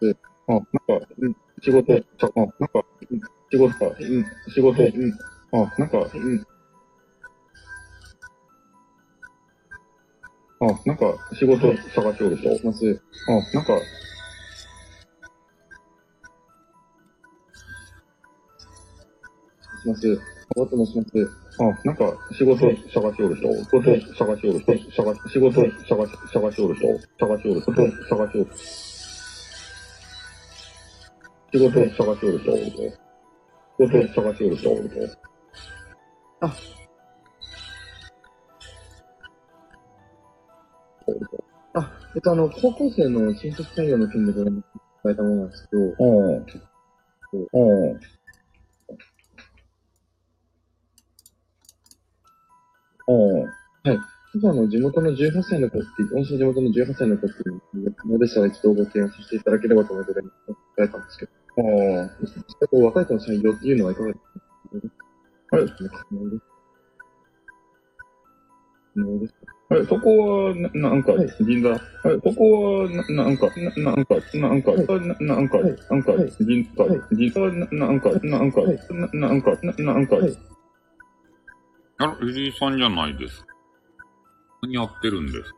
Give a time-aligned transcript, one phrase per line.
[0.00, 0.16] ます。
[0.48, 3.20] あ、なんか、うん仕事、さあ、なんか、うん
[3.50, 5.18] 仕事、うん仕事、うん
[5.52, 6.46] あ、なんか、うん
[10.62, 12.54] あ、なんか、仕事探しおる人。
[12.54, 13.02] します。
[13.28, 13.78] あ、なんか、
[19.82, 20.20] します。
[20.56, 21.30] おともします。
[21.60, 22.60] あ、なんか、仕事
[22.92, 23.48] 探しおる人。
[23.54, 24.92] 仕事探しおる人。
[24.92, 26.86] 探し、仕事探し、探しおる人。
[27.18, 27.72] 探しおる人。
[27.72, 28.46] 探しおる。
[31.52, 32.56] 仕事探しおる人。
[32.56, 32.68] 仕
[33.78, 34.70] 事探しおる人。
[41.74, 44.62] あ、えっと、あの、高校生の新卒採用の件でご覧い
[45.02, 46.46] ただいたものなんですけど、うん。
[47.52, 48.00] うん。
[53.08, 54.00] うん。
[54.32, 57.62] 実はあの、地元の18歳の子って、御社地元の18歳の子っていう
[58.06, 61.66] のでしたら一度ご提案させていただければと思っていただいたんですけど、うん。
[62.68, 64.18] こう若い子の採用っていうのはいかがです
[65.48, 65.56] か？
[65.56, 65.66] はい。
[65.68, 65.74] 可
[66.16, 66.30] 能
[69.20, 69.34] です
[69.88, 71.68] そこは、ななんかはい、銀座？
[71.70, 71.80] はい、
[72.24, 75.76] そこは、ななんか、ななんか、なんか、ななんか、はい。
[75.90, 78.78] なんかはい、銀座はい、銀座、ななんか、なんか、はい。
[78.90, 80.36] ななんか、ななんか、はい。
[81.98, 83.46] あら、藤井さんじゃないですか。
[84.62, 85.56] 何やってるんですか？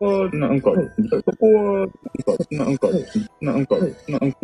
[0.00, 1.86] は、なんか、はいそこは、
[2.50, 3.04] なんか、はい
[3.40, 4.42] なんか、はいなんか、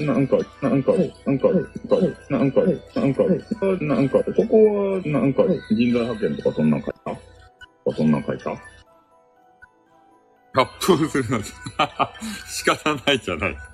[0.00, 1.62] なんか、なんか、はいなんか、はい
[2.30, 7.92] なんか、はいなんか、はいなんか、そこは、なんかはい、人材派遣とかそんなん書いた？
[7.96, 8.50] そんなん書いた？
[10.54, 11.48] ラップをするなんて
[12.46, 13.68] 仕方ないじゃないです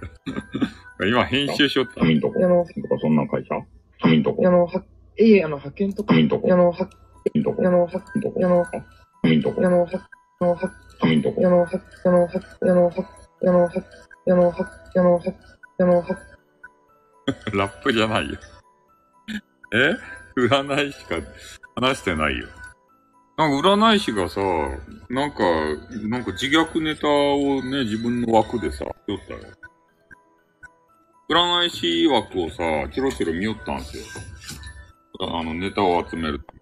[0.99, 1.07] か。
[1.07, 2.01] 今編集しよって。
[2.01, 2.35] 君んとこ。
[2.35, 3.57] とかそんなん書いた
[4.01, 4.51] 君んとこあ。
[4.51, 4.85] の、は、
[5.19, 6.57] いえ、あの、派遣とか、君んとこあ。
[6.57, 6.89] の、は、
[7.33, 7.63] 君んとこ。
[7.67, 8.41] あの、は、君んとこ。
[8.45, 8.65] あの、
[9.25, 9.69] 君んとこあ。
[9.69, 9.89] の、は、
[11.01, 11.49] あの、とこあ。
[11.49, 11.69] の、は、
[12.05, 12.31] あの、は、
[12.63, 12.93] あの、は、
[13.43, 13.73] あの、は、
[14.27, 14.53] あの、は、
[14.97, 15.23] あの、は、
[15.81, 16.07] あの、は、
[17.53, 18.39] ラップじゃないよ。
[19.75, 19.95] え？
[20.39, 21.17] 占い師か
[21.75, 22.47] 話してないよ。
[23.37, 24.41] なんか占い師がさ、
[25.11, 25.43] なんか、
[26.09, 29.41] なんか自虐ネタをね、自分の枠でさ、見よったよ。
[31.29, 32.63] 占い師枠をさ、
[32.93, 34.05] チロチロ見よったんですよ。
[35.21, 36.58] あの、ネタを集めるた。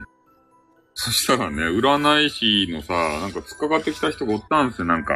[0.99, 5.13] そしたらね、占い師のさ、なんか突っかかってきた人がおったんすよ、なんか。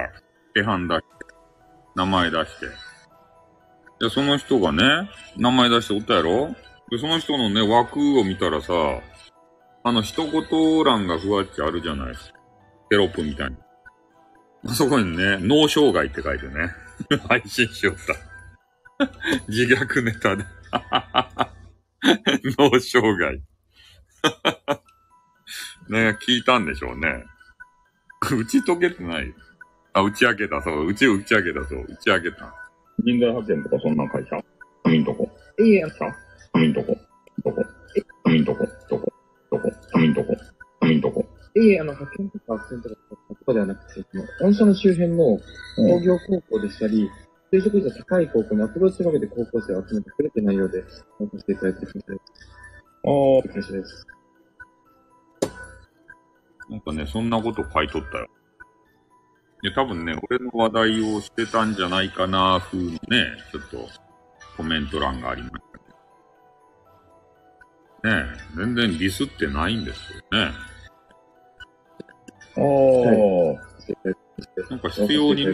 [0.54, 1.06] 手版出して。
[1.96, 2.66] 名前出して。
[3.98, 6.54] で、その人がね、名前出しておったやろ？
[6.90, 8.72] で、その人のね、枠を見たらさ、
[9.82, 12.38] あの、一言欄がふわっちあるじゃないですか。
[12.90, 13.56] テロップみたいに。
[14.66, 16.68] あそこにね、脳障害って書いてね、
[17.26, 17.94] 配信しよっ
[18.98, 19.08] た。
[19.48, 20.44] 自虐ネタで。
[22.58, 23.42] 脳障害。
[25.90, 27.24] ね聞いたんでしょうね。
[28.22, 29.34] 打ち解けてない。
[29.92, 30.86] あ、打ち明けた、そう。
[30.86, 31.80] 打ち、打ち明けた、そう。
[31.88, 32.54] 打ち明けた。
[33.02, 34.44] 人材派遣とかそんなん書いた
[34.84, 35.28] 君んとこ。
[35.58, 35.92] いえ、あの、
[36.52, 36.96] 君んとこ。
[37.44, 37.64] どこ？
[38.24, 38.68] 君んとこ。
[38.90, 39.12] どこ？
[39.50, 39.72] どこ？
[39.92, 40.36] 君んとこ。
[40.80, 41.26] 君んとこ。
[41.56, 42.96] いえ、あの、派遣とか斡旋とか
[43.40, 45.16] とかではなくて、その、御社の周辺の
[45.76, 47.10] 工業高校でしたり、
[47.52, 50.84] 就職率が高い高校にアプローチをかけて高校生を集めてくれてないようで、
[51.18, 52.16] おさせていただいている会
[53.06, 54.06] ああ、社です。
[56.70, 58.28] なんかね、そんなこと書いとったよ。
[59.62, 62.98] いや、多分ね、俺の話題をしてたんじゃないかな、風のね、
[63.50, 63.88] ちょっと
[64.56, 65.84] コメント欄がありましたけ
[68.08, 68.14] ど。
[68.14, 70.52] ねえ、全然ディスってないんですよね。
[72.56, 72.60] あ
[74.06, 75.52] あ、なんか必要にね、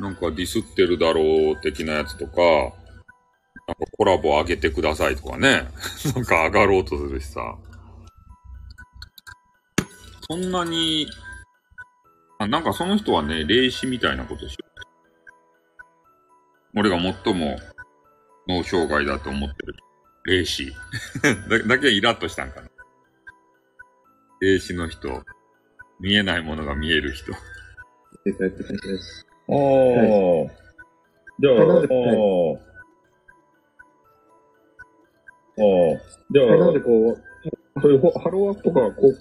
[0.00, 5.68] なんかディスってるだろう的なやつとか、なんかコラボ上げてくださいとかね、
[6.14, 7.56] なんか上がろうとするしさ。
[10.30, 11.08] そんなに、
[12.38, 14.58] あなんかその人はね、霊視みたいなことしよ
[16.74, 16.78] う。
[16.80, 17.58] 俺が最も
[18.46, 19.74] 脳障害だと思ってる。
[20.26, 20.72] 霊視。
[21.48, 22.68] だだけイラッとしたんかな。
[24.40, 25.24] 霊視の人。
[26.00, 27.32] 見えないものが見える人。
[27.32, 27.38] ああ、
[31.40, 32.58] じゃあ、ああ、
[35.56, 35.64] あ
[35.96, 36.00] あ、
[36.30, 39.18] じゃあで、、こう、そういうほハローワークとか、こう、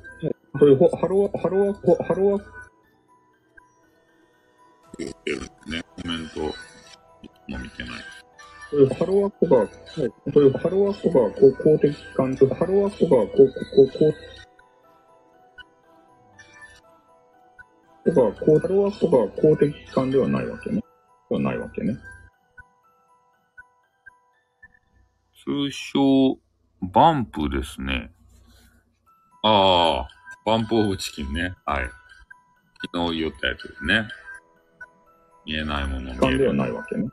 [0.59, 2.38] そういうほハロー、ハローワハローワ
[5.68, 5.83] ね。
[6.01, 6.51] コメント、も
[7.59, 8.01] 見てない。
[8.69, 10.01] そういうハローワークとか、そ
[10.42, 13.44] ういうハローワークとか、こう、公的機関とか、ハローワークとか、こう、こ
[13.83, 14.13] う、こ
[18.06, 20.81] う、とか、こう、ハローワークとか、公的機関ではないわけね。
[21.30, 21.98] ではないわけね。
[25.45, 26.38] 通称、
[26.81, 28.12] バンプですね。
[29.44, 30.16] ああ、
[30.47, 31.53] バンプオブチキンね。
[31.65, 31.89] はい。
[32.94, 34.07] 昨日言ったやつですね。
[35.45, 36.53] 見えないもの機関では。
[36.53, 37.09] ないわけね。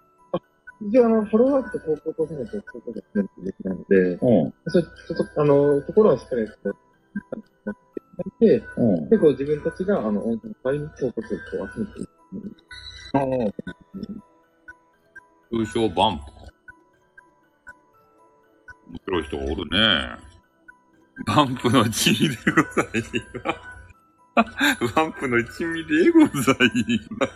[0.89, 4.55] 一応あの、ハローワークと高校と含めて高校で集めるとできないので、うん。
[4.69, 6.47] そういうちょっと、あの、ところはしっかり
[8.39, 9.09] で、うん。
[9.09, 12.11] で、こう自分たちが、あの、温泉の代わりに高校生を集めていく。
[13.15, 13.25] ああ、
[15.51, 16.33] 通称バンプか。
[18.87, 20.34] 面白い人がおるね。
[21.27, 23.03] バンプの地味でござい
[23.45, 23.55] ま
[24.89, 24.95] す。
[24.95, 26.57] バンプの一味でござい
[27.19, 27.33] ます。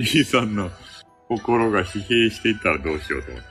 [0.00, 0.70] E さんの
[1.28, 3.48] 心が疲弊していたらどうしようと思って。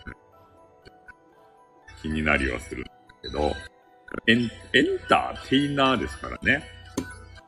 [2.01, 2.89] 気になりはするんで
[3.23, 3.53] すけど、
[4.27, 6.63] エンエンターテイナーですからね。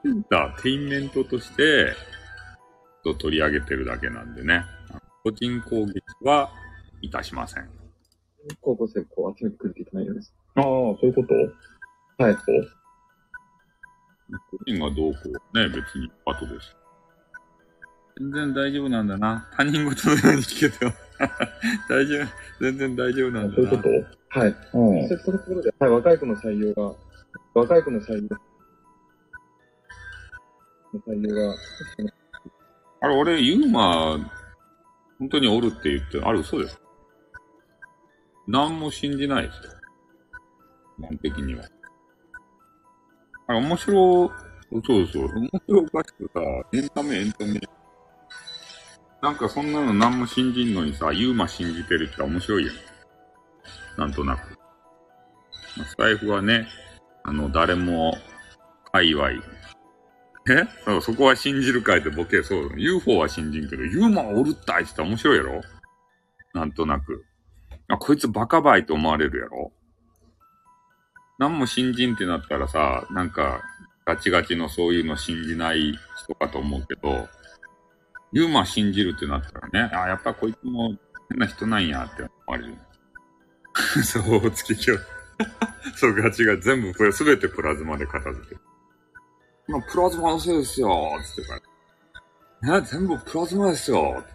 [0.06, 1.94] エンターテインメントとして、
[3.04, 4.64] と取り上げてるだけなんでね。
[5.24, 6.52] 個人攻撃は
[7.02, 7.75] いたしません。
[8.62, 10.34] 高校生をこう集めてくれていかないようです。
[10.56, 12.24] ああ、そういうこと？
[12.24, 12.36] はい。
[12.36, 12.42] 個
[14.66, 15.58] 人がどうこう？
[15.58, 16.76] ね、別に後です。
[18.18, 19.48] 全然大丈夫なんだな。
[19.58, 20.92] 他人事のように聞けても。
[21.90, 22.28] 大丈夫。
[22.62, 23.56] 全然大丈夫なんだな。
[23.56, 23.90] そういうこと？
[24.40, 24.50] はい。
[24.50, 26.96] うんそういったところで、はい、若い子の採用が、
[27.54, 28.30] 若い子の採用、の
[31.08, 31.56] 採用が、
[33.02, 34.18] あれ、俺、ユーマ、
[35.20, 36.82] 本当におるって言って、あれ嘘です。
[38.48, 39.72] 何も信じないですよ。
[40.98, 41.66] 基本的には。
[43.48, 44.32] あ、面白、
[44.72, 46.42] そうそう、面白おかしくさ、
[46.74, 47.62] エンタメ、エンタメ。
[49.22, 52.76] なんかそんなの何も信じんのにさ、ユーマ信じてるって面白いやん。
[53.98, 54.58] なんとなく。
[55.78, 56.68] まあスタイフはね、
[57.24, 58.18] あの、誰も、
[58.92, 59.42] 界隈、え？
[61.02, 62.72] そこは信じるかいってボケ、そう。
[62.78, 65.62] UFO は信じんけど、ユーマおるったいって面白いやろ？
[66.54, 67.26] なんとなく。
[67.88, 69.72] あ、こいつバカバイと思われるやろ？
[71.38, 73.62] 何も信じんってなったらさ、なんか、
[74.06, 77.28] ガチガチのそういうの信じない人かと思うけど、
[78.32, 80.96] ユーマ信じるってなったらね、あ、やっぱこいつも
[81.30, 82.76] 変な人なんやって思われる。
[84.04, 85.04] そう、月今日。
[85.98, 88.62] そう、ガチが全部、すべてプラズマで片付ける。
[89.68, 91.62] まあ、プラズマのせいですよ、つってか
[92.62, 92.80] ら。
[92.82, 94.35] ね、全部プラズマですよ、つって。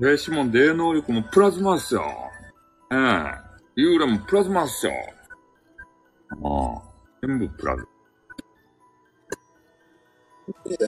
[0.00, 2.02] 霊視も霊能力もプラズマですよ。
[2.90, 2.96] ええ
[3.76, 4.92] 幽霊もプラズマですよ。
[6.30, 6.82] ああ、
[7.20, 7.86] 全部プラズ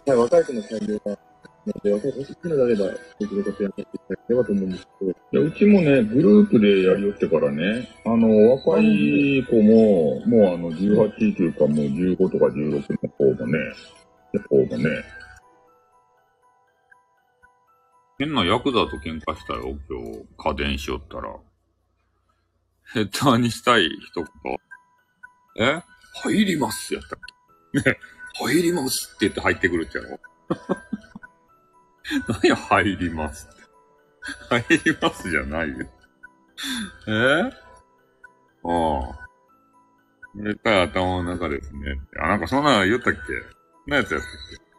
[0.06, 1.16] はい、若い子の採用が、な
[1.66, 2.84] ので、若い子の好きなのであれば、
[3.18, 13.58] できることやっていただければと思うんですけど、いや、うちもね、グループでやりよってからね、あの、若い子も、もうあの、18っていうかもう15とか16の子もね、
[14.48, 15.04] 子もね、
[18.22, 21.34] 変なヤクザと喧嘩したよ、今日、家電しよったら。
[23.10, 24.28] 下手にしたい一言。
[25.58, 25.82] え？
[26.22, 27.18] 入りますやったっ
[27.72, 27.98] けね、
[28.38, 30.20] 入りますって言って入ってくるっちゃろ。
[32.42, 34.66] 何や、入りますって。
[34.68, 35.86] 入りますじゃないよ。
[37.08, 37.42] え？
[38.62, 39.28] ああ。
[40.34, 42.00] めたい頭の中ですね。
[42.20, 43.18] あ、なんかそんなの言ったっけ？
[43.88, 44.71] 何やつやったっけ？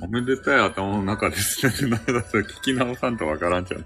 [0.00, 3.84] おめでたい頭の中ですね なんだそれ聞き直さんとわからんちゃう。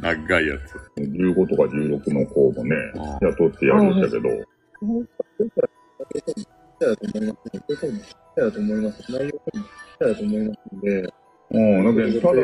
[0.00, 1.00] 長いやつ。
[1.00, 4.28] 15とか16の子もねあ、雇ってやるんだけど、
[6.80, 7.62] だと思いますね。
[7.68, 8.02] そういうふうに
[8.36, 9.12] だと思います。
[9.12, 9.30] 内容
[10.00, 11.14] がだと思いますので、
[11.50, 12.42] うん、だけど、ただ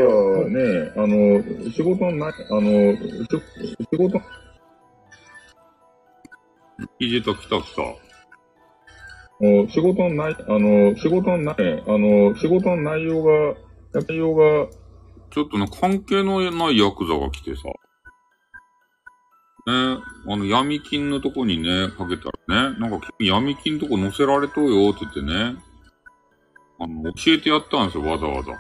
[0.49, 4.20] ね、あの、仕事のない、あの、し仕事、
[6.99, 7.75] いじと来た来
[9.40, 11.56] 仕事のない、あの、仕事のない、
[11.87, 13.54] あの、仕事の内容が、
[13.94, 14.68] 内容が、
[15.30, 17.62] ちょっとね、関係のないヤクザが来てさ。
[19.66, 25.56] ね、あの、闇金のとこにね、かけたらね、なんか君闇金のとこ乗せられとうよって言ってね、
[26.78, 28.52] あの、教えてやったんですよ、わざわざ。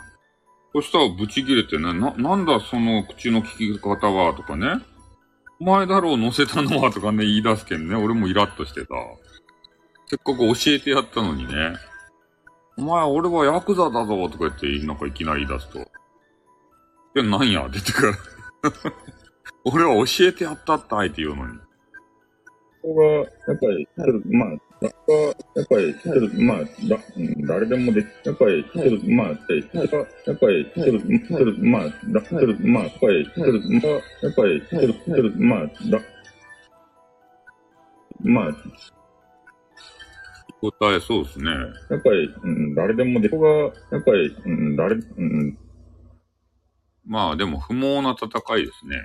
[0.72, 4.80] そしたらブチ切れてね、な、なんだその口の聞き方は、とかね。
[5.60, 8.88] お前だろう乗せたのは、とかね、言い出すけんね、俺もイラッとしてさ。
[10.10, 11.76] せっかく教えてやったのにね。
[12.76, 15.78] お前、俺はヤクザだぞ、とか言って、なんかいきなり言い出すと。
[15.78, 15.82] い
[17.14, 18.18] や、なんや、出てから。
[19.62, 21.58] 俺は教えてやったってあえて言うのに。
[22.82, 32.22] ここが、やっぱり、ちょっとまあ、やっぱり、ちょっとまあ、だうん誰でもでき、やっぱり、ちょっとまあ、やっぱり、ちょっとちょっとまあ、だ
[32.64, 36.00] まあ、やっぱり、ちょっとまあ、やっぱり、ちょっとちょっとまあ、だ
[38.22, 38.99] まあ、
[40.60, 41.50] 答えそうですね。
[41.90, 45.58] やっぱり、うん、誰でもでき、が、やっぱり、うん、誰、うん、
[47.06, 48.96] まあでも不毛な戦いですね。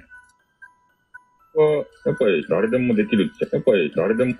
[1.56, 4.32] は、やっぱり誰でもできるっちゃ、やっぱり誰でも、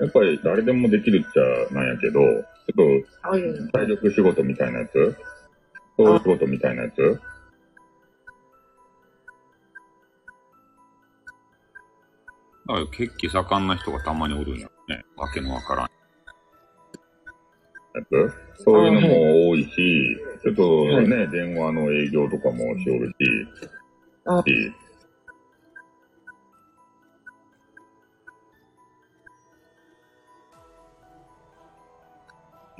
[0.00, 3.02] やっぱり誰でもできるっちゃなんやけど、ちょっ
[3.72, 5.16] と体力仕事みたいなやつ
[5.96, 7.20] そういう仕事みたいなやつ
[12.66, 15.02] だから血気盛んな人がたまにおるんやね。
[15.16, 15.97] わけのわからん。
[17.94, 18.62] やつ？
[18.64, 21.08] そういうのも多いし、ちょっとはい。
[21.08, 23.14] ね、電話の営業とかもしおるし、
[24.24, 24.42] あ。
[24.46, 24.72] し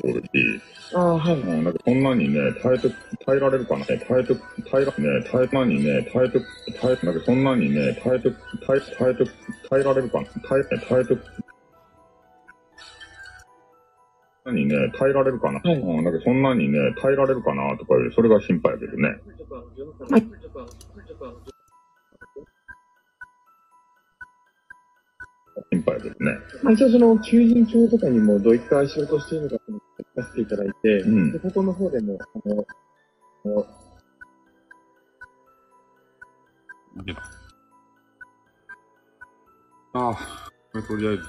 [0.05, 0.63] おるし、
[0.95, 1.41] あ、はい。
[1.41, 2.89] うん、なんかそんなにね、耐えて、
[3.27, 3.85] 耐えられるかな？
[3.87, 4.35] ね、耐えて、
[4.71, 6.41] 耐えら、ね、耐え、なにね、耐えて、
[6.81, 8.31] 耐え、なんかそんなにね、耐えて、
[8.65, 9.25] 耐え、耐えて、
[9.69, 10.27] 耐えられるかな？
[10.49, 11.17] 耐え、耐えて、
[14.49, 15.75] 何ね、耐えられるかな、はい。
[15.75, 19.09] うん、なんかそんなにね、耐えられるかなとかいう、それが心配やけどね。
[20.11, 20.23] はい。
[25.71, 26.39] 心配やけどね。
[26.63, 31.33] まあ、一応その、求人票とかにもどういった仕事をしているのかっていうのを書かせていただいて、うん。
[31.33, 32.67] でここの方でも、あの、
[33.45, 33.67] あの
[39.93, 41.23] ああ、とりあえず、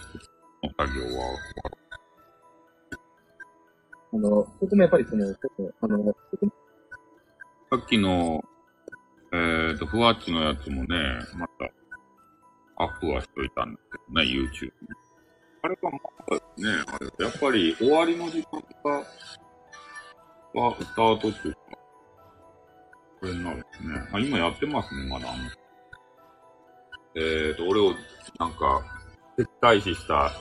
[0.78, 1.79] 作業は、
[4.12, 6.04] あの、ここもやっぱりその、ちょっとあの、
[7.72, 8.44] さっきの、
[9.32, 14.72] えっ、と、ふわっちのやつもね、また、アップはしといたんだけどね、YouTube に。
[15.62, 16.42] あれがまたね、
[16.88, 19.00] あれ、やっぱり終わりの時間が、
[20.62, 21.60] は、スタートっていうか、
[23.20, 24.10] これになるんですね。
[24.12, 25.28] あ、今やってますね、まだ。
[27.16, 27.94] えっ、と、俺を、
[28.40, 28.82] なんか、
[29.38, 30.32] 撤退視した、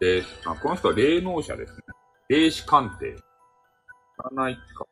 [0.00, 1.78] であこの人は霊能者ですね。
[2.28, 3.14] 霊視鑑定。
[3.14, 3.22] 知
[4.24, 4.86] らないか。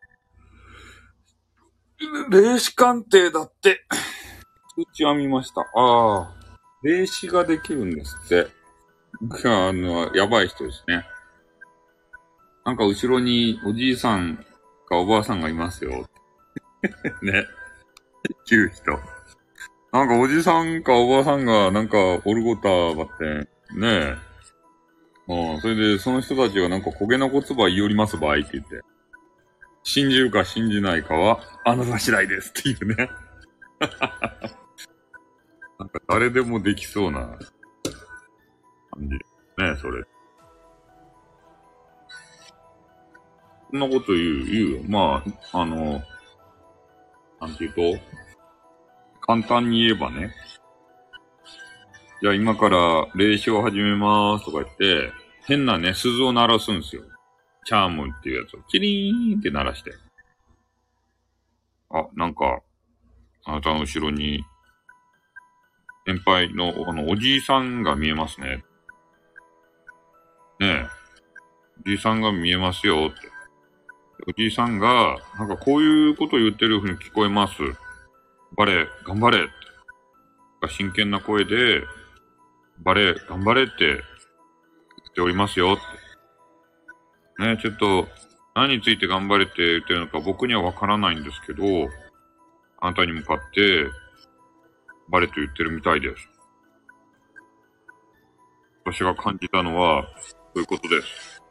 [2.31, 3.85] 霊視鑑定だって。
[4.76, 5.62] 通知は見ました。
[5.62, 6.35] ああ。
[6.83, 8.47] 霊視ができるんですって。
[9.47, 11.05] あの、やばい人ですね。
[12.64, 14.37] なんか後ろにおじいさん
[14.88, 16.09] かおばあさんがいますよ。
[17.23, 17.47] ね。
[18.49, 18.93] 言う人。
[19.93, 24.34] なんかおじさんかおばあさんがなんかオルゴタばって、ねえ。
[25.26, 28.81] うん、それでその人たちがなんか焦げの言葉言いよります場合って言って。
[29.87, 33.11] 信じるか信じないかは、あなた次第ですっていうね。
[35.78, 37.21] なんか誰でもできそうな
[38.90, 39.09] 感じ
[39.62, 40.02] ね、それ。
[43.71, 44.83] そんなこと言う、言うよ。
[44.88, 46.02] まあ、あの、
[47.40, 48.00] なんて言うと、
[49.21, 50.35] 簡単に言えばね、
[52.25, 55.12] じゃあ今から霊視を始めまーすとか言って、
[55.43, 57.02] 変なね、鈴を鳴らすんですよ。
[57.66, 59.93] チャームっていうやつを、キリーンって鳴らして。
[61.90, 62.62] あ、なんか、
[63.45, 64.43] あなたの後ろに、
[66.07, 68.64] 先輩の、あの、おじいさんが見えますね。
[70.61, 70.87] ねえ。
[71.85, 73.28] おじいさんが見えますよって。
[74.26, 77.59] おじいさんが、なんかこういうこと言ってるふうに聞こえます。
[77.61, 77.76] 頑
[78.57, 79.52] 張れ、頑張れって。
[80.71, 81.83] 真剣な声で、
[82.83, 84.00] 頑張れ、頑張れって言っ
[85.14, 85.76] ておりますよっ
[87.37, 87.45] て。
[87.45, 88.09] ねちょっと、
[88.54, 91.64] 何について頑張れって言ってるのか僕にはわからないんですけど、
[92.81, 93.93] あなたに向かって、頑
[95.11, 96.28] 張れと言ってるみたいです。
[98.85, 101.43] 私が感じたのは、そういうことです。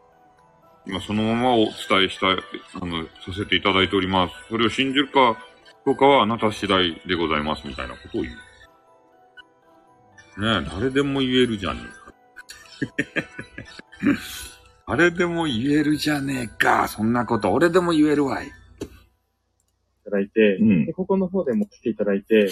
[0.86, 1.74] 今そのままお伝
[2.06, 2.38] えしたい、
[2.82, 4.34] あの、させていただいております。
[4.50, 5.38] それを信じるか
[5.86, 8.36] どうかはあなた次第でございますみたいなことを言う。
[10.38, 12.13] ねえ、誰でも言えるじゃねえか。
[14.88, 16.88] 誰でも言えるじゃねえか。
[16.88, 18.48] そんなこと、俺でも言えるわい。
[18.48, 18.50] い
[20.06, 22.52] ただいて、うんでここの方でも来ていただいて、こ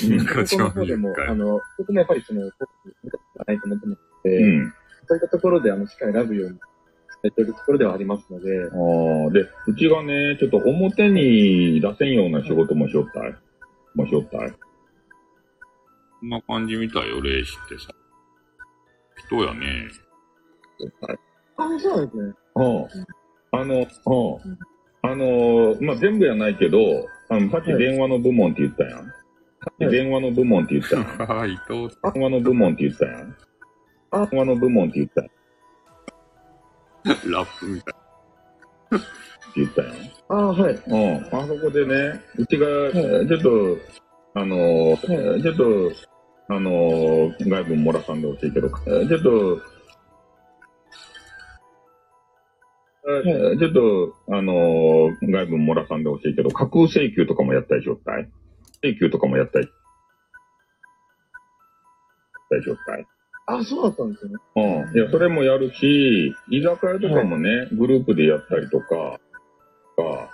[0.50, 2.70] この方でもあの、ここもやっぱりその、僕
[3.04, 4.74] 見たことがないと思ってますので、うん。
[5.08, 6.66] そういったところで、あの、しっかり選ぶようにさ
[7.24, 13.36] れているところではありますので、ああ、で、うちがね、ちょっと表に出せんような仕事もしよったい。
[13.96, 14.54] もしよったい。
[16.22, 17.90] こんな感じみたいよ、霊視ってさ。
[19.28, 19.90] 人やね。
[21.58, 22.34] ああ、そうですね。
[22.56, 22.88] うん。
[23.60, 23.86] あの、うん。
[25.02, 26.78] あの、まあ、全部やないけど、
[27.30, 29.00] あの、さっき電話の部門って言ったやん。
[29.00, 29.12] さ
[29.74, 31.32] っき電話の部門って言ったやん。
[31.32, 33.36] ああ、伊藤電話の部門って言ったやん。
[34.30, 35.32] 電話の部門って言ったやん。
[37.18, 37.94] ってラップみたい。
[39.56, 39.94] 言ったやん。
[40.30, 40.74] ああ、はい。
[40.76, 41.18] うん。
[41.36, 43.78] あそこでね、うちが、ちょっと、
[44.34, 45.92] あの、ちょっと、
[46.48, 49.62] あの、外部漏らさんでほしいけど、ちょっと、
[53.04, 58.30] えちょっと、あの外部漏らさんでほしいけど、架空請求とかもやったりしよったい？
[58.84, 59.66] 請求とかもやったり。
[59.66, 59.74] やっ
[62.50, 63.06] たりしよったい。
[63.48, 64.38] あ、そうだったんですよね。
[64.56, 64.98] うん。
[64.98, 69.20] いや、それもやるし、居酒屋とかもね、グループでやったりとか、
[69.98, 70.30] か、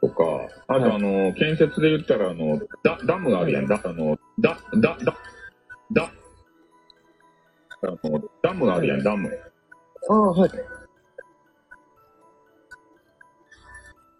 [0.00, 5.16] とか、あとはいあの、建設で言ったら、あの、ダ、ダムがあるやん、ダ、あの、ダ、ダ、ダ、
[5.92, 6.12] ダ、
[7.82, 9.30] あの、ダムがあるやん、ダム。
[10.10, 10.50] ああ、はい。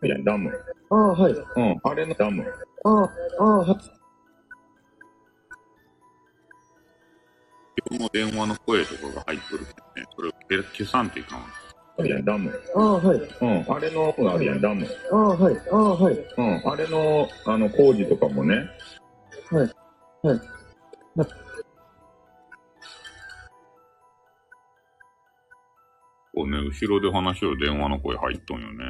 [0.07, 0.50] いや、ダム。
[0.90, 1.33] ああ、はい。
[1.33, 2.43] うん、あれのダム。
[2.85, 3.02] ああ、
[3.40, 3.78] ああ、はい。
[7.90, 11.68] 今日の電話の声とかが入っとるけどね、それを消消さんといかん。
[11.99, 12.50] あるやん、ダム。
[12.76, 13.19] ああ、はい。
[13.19, 14.87] うん、あれのがあるやん、ダム。
[15.12, 15.57] ああ、はい。
[15.71, 16.14] ああ、はい。
[16.14, 18.55] うん、あれの、あの、工事とかもね、
[19.50, 19.71] はい。
[20.23, 20.40] はい。
[26.35, 28.85] こうね、後ろで話しよる電話の声入っとんよね。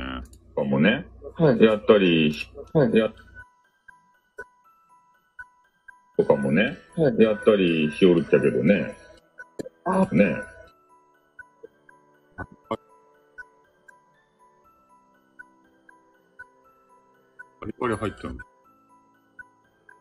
[0.54, 1.60] とかもね、はい。
[1.62, 2.94] やったりし、はい。
[2.94, 3.08] や、
[6.18, 7.18] とかもね、はい。
[7.18, 8.94] やったりしおるっちゃけどね、
[9.84, 10.34] ああ、ね。
[17.68, 18.38] リバリ入っとる。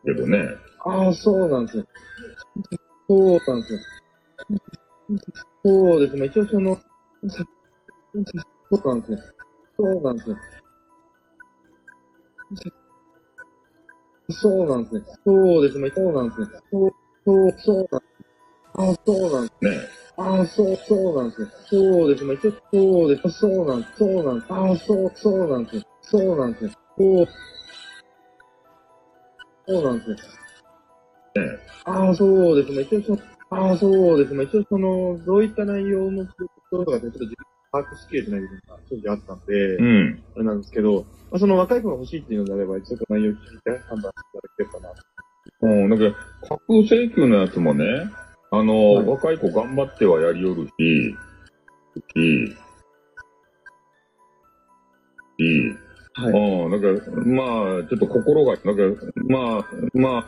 [0.04, 0.38] けどね。
[0.86, 1.84] ああ、そうなんですよ。
[3.08, 3.80] そうなんですよ。
[5.64, 6.26] そうですね。
[6.26, 7.44] 一応その、さ
[8.70, 9.22] そうなんですね。
[9.76, 10.36] そうなんですね。
[14.30, 15.02] そうなんですね。
[15.24, 15.90] そうですね。
[15.94, 16.46] そうなんですね。
[16.70, 16.90] そう、
[17.24, 18.02] そう、そうなん
[18.88, 19.64] ああ、そうなんです。
[19.64, 19.88] ね。
[20.16, 21.48] ああ、そう、そうなんですね。
[21.70, 22.34] そうですね。
[22.34, 23.30] 一応、そうです。
[23.38, 23.98] そうなんです。
[23.98, 24.52] そうなんです。
[24.52, 25.82] ああ、そう、そうなんですね。
[26.02, 26.72] そうなんですね。
[26.98, 27.28] そう、
[29.68, 30.16] そうなんですね。
[30.16, 31.58] ね。
[31.84, 32.82] ああ、そうですね。
[32.82, 33.18] 一応その、
[33.50, 34.44] ああ、そうですね。
[34.44, 36.32] 一応その、どういった内容のこ
[36.70, 37.36] ととかでちょっと自分
[37.70, 40.24] 把握しきれてない部分が正直あったんで、うん。
[40.36, 44.12] あれなんですけど、まあ、その若い子が欲しいっていうのであれば、ちょっと内容を聞いて判断していただ
[44.56, 44.92] ければな。
[45.60, 47.84] うん、だけど、架空請求のやつもね、
[48.50, 51.14] あの、はい若い子頑張ってはやりよるし、
[52.14, 52.56] し、
[55.38, 55.87] し、
[56.18, 56.32] はい。
[56.32, 58.74] うん、だから、まあ、ちょっと心が、だから、
[59.24, 60.24] まあ、まあ、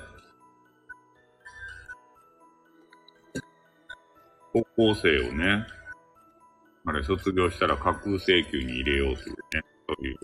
[4.52, 5.66] 高校生をね、
[6.84, 10.16] あれ卒業したら架空請求に入れようというね、そういう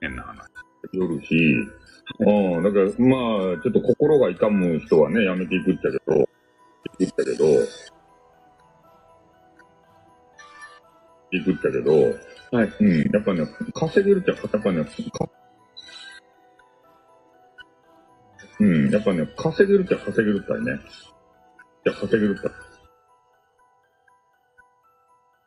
[0.00, 0.38] 変な話。
[0.92, 1.54] よるし、
[2.20, 6.28] うん、だから、まあ、ちょっと心が痛む人はね、やめていくっちゃけど、
[6.98, 7.44] いくっちゃけど、
[11.30, 11.92] いくっちゃけど、
[12.50, 12.72] はい。
[12.80, 14.90] うん、やっぱね、稼げるっちゃ、やっぱね、か
[18.60, 20.80] うん、やっぱね、稼げるっちゃ稼げるったいね。
[21.84, 22.52] じゃ稼げるったい。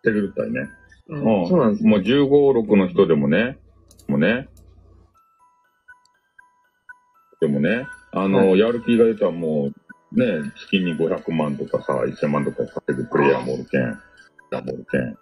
[0.03, 0.69] 稼げるったいね。
[1.09, 1.83] うんそうなんです。
[1.85, 3.57] もう15、6の人でもね、
[4.07, 4.47] もうね、
[7.41, 9.71] でもね、あの、はやる気が出たらも
[10.13, 15.17] う、ね、月に500万とかさ、1000万とか稼ぐプレイヤーもおるけん、やもおるけん。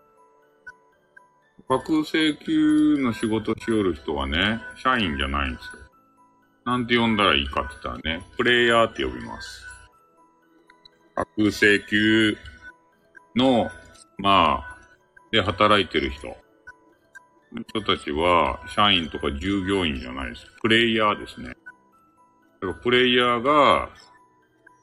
[1.69, 5.71] 架空請求の仕事しよる人はね、社員じゃないんですよ。
[6.65, 9.63] なんて呼んだらいいかって言ったらね、プレイヤーって呼びます。
[11.15, 12.37] 架空請求
[13.35, 13.69] の、
[14.17, 14.77] まあ、
[15.31, 16.35] で働いてる人。
[17.71, 20.45] 人たちは、社員とか従業員じゃないです。
[20.61, 21.49] プレイヤーですね。
[21.49, 21.57] だか
[22.67, 23.89] らプレイヤーが、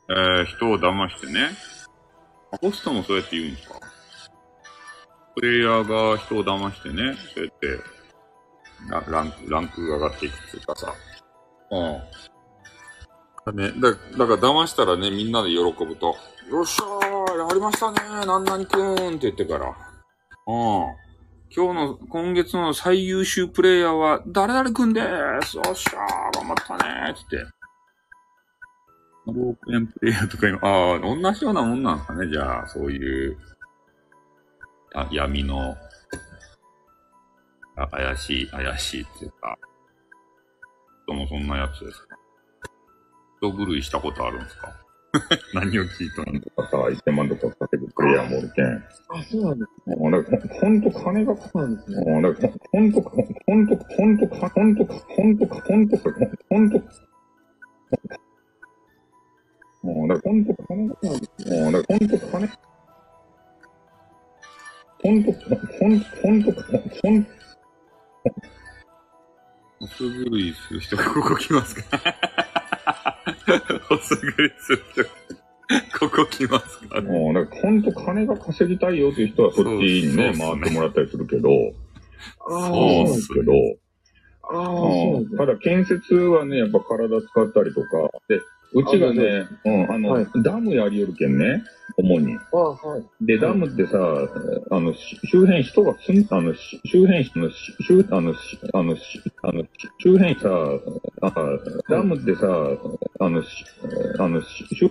[0.09, 1.51] えー人を騙してね、
[2.61, 3.81] ホストもそうやって言うんですか？
[5.37, 10.95] プレイヤーが人を騙してね、そうやって、ランク、ランク上がっていくっていうかさ。
[11.71, 12.01] うん。
[13.45, 16.17] だね、だ、だから騙したらね、みんなで喜ぶと、
[16.51, 19.67] よっしゃーやりましたねなんなにくーんって言ってから。
[19.67, 19.75] うん。
[21.55, 27.53] 今日の、今月の最優秀プレイヤーは、誰々くんでーすよっしゃー頑張ったねーって言って。
[29.27, 33.37] 5億円プレイヤーとか今、ああ、同じようなもんなんすかね、じゃあ、そういう、
[34.97, 35.77] あ闇の、
[37.77, 39.59] あ怪しい、怪しいっていうか、
[41.05, 42.17] 人もそんなやつですか？
[43.43, 44.73] 人狂いしたことあるんですか？
[45.53, 48.65] 何を聞いたのとかさ、1000万とかかプレイヤーもおるけん。
[49.11, 49.97] あ、そうなんですね。
[50.25, 51.97] か、ほんと金がかかるんですね。
[52.31, 55.97] んか、ほんと、ほんと、ほんと、ほんと、ほんと、ほんと、
[56.49, 56.77] ほんと、
[59.83, 61.13] うんか、ほんと金がん。
[61.13, 62.49] うんか、ほんと金。
[65.07, 66.53] 本当、本当、本当、
[67.03, 67.27] 本
[69.81, 69.87] 当。
[69.87, 71.83] すぐグする、人がここ来ますか
[73.89, 74.77] ホスグリス、
[76.01, 81.51] ここ来ますかもう、なんか本当金が稼ぎたいよっていう人はそっちにね、ね回ってもらったりするけど。
[82.49, 83.53] そうですけど。
[84.49, 84.73] あ
[85.35, 87.89] あ、ただ建設はね、やっぱ体使ったりとか、
[88.29, 88.41] で、
[88.73, 91.63] うちがね、うん、あの、はいダムやりよるけんね、
[91.97, 92.37] 主に。
[92.37, 93.05] ああ、はい。
[93.21, 93.99] で、ダムってさ、
[94.71, 100.49] あの、し周辺人が住ん、あの、し周辺人の、し周、あの、しあの、しあの、し周辺さ、
[101.23, 101.33] あ
[101.89, 102.47] ダムってさ、
[103.21, 103.65] あの、し
[104.19, 104.91] あの、し周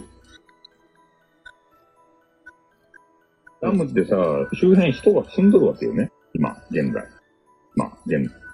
[3.61, 4.15] ダムってさ、
[4.53, 7.03] 周辺人が住んどるわけよね、今、現在。
[7.75, 8.44] まあ、現在。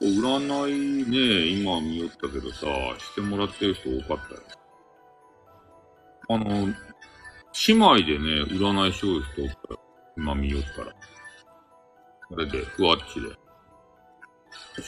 [0.00, 2.66] 占いね、今見よったけどさ、
[2.98, 4.40] してもらってる人多かったよ。
[6.30, 6.68] あの、
[7.66, 9.80] 姉妹でね、占いしよう人おったよ。
[10.16, 10.94] 今見よったら。
[12.30, 13.28] それで、ふわっちで。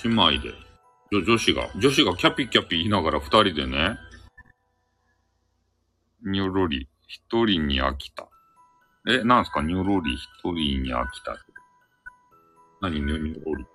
[0.04, 0.54] 姉妹で。
[1.12, 3.98] 女女子が、女子がキャピキャピ言いながら二人でね、
[6.24, 8.28] にょろり、一人に飽きた。
[9.06, 9.60] え、なんすか？
[9.60, 11.36] にょろり、一人に飽きた。
[12.80, 13.00] 何？
[13.00, 13.66] にょろり。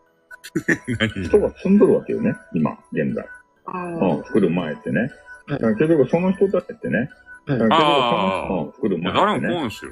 [1.25, 3.25] 人が住んどるわけよね、今、現在。
[3.65, 5.01] あうん、作る前ってね。
[5.01, 5.11] はい
[5.47, 7.09] だから結局その人たちってね、はい
[7.47, 9.53] だから結局そあーの、うん、作る前誰ってね。
[9.53, 9.91] も来んすよ。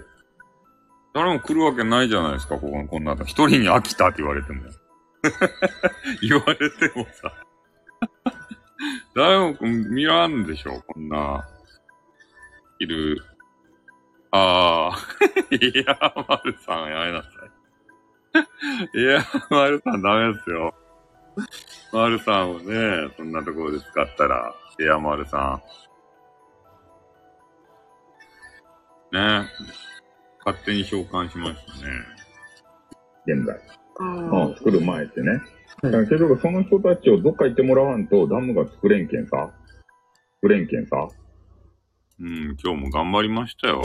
[1.13, 3.13] 誰も来るわけないじゃないですか、こここんな。
[3.13, 4.63] 一人に飽きたって言われても。
[6.21, 7.31] 言われてもさ。
[9.15, 11.47] 誰も見らんでしょ、こんな。
[12.79, 13.23] いる。
[14.31, 14.97] ああ。
[15.55, 17.34] いや、まるさんやめなさい。
[18.93, 20.73] いや、まるさんダメですよ。
[21.91, 25.61] まるさんをね、そんなところで使ったら、いや、まるさ
[29.11, 29.15] ん。
[29.15, 29.47] ね
[30.45, 31.93] 勝手に召喚しましたね。
[33.25, 33.57] 現在。
[33.97, 35.29] あうん、作る前ってね。
[35.29, 35.39] はい
[35.81, 39.51] だから結局その人たちをどっか行ってもらわんとダムが作れんけんさ。
[40.41, 41.07] 作れんけんさ。
[42.19, 43.81] うん、今日も頑張りましたよ。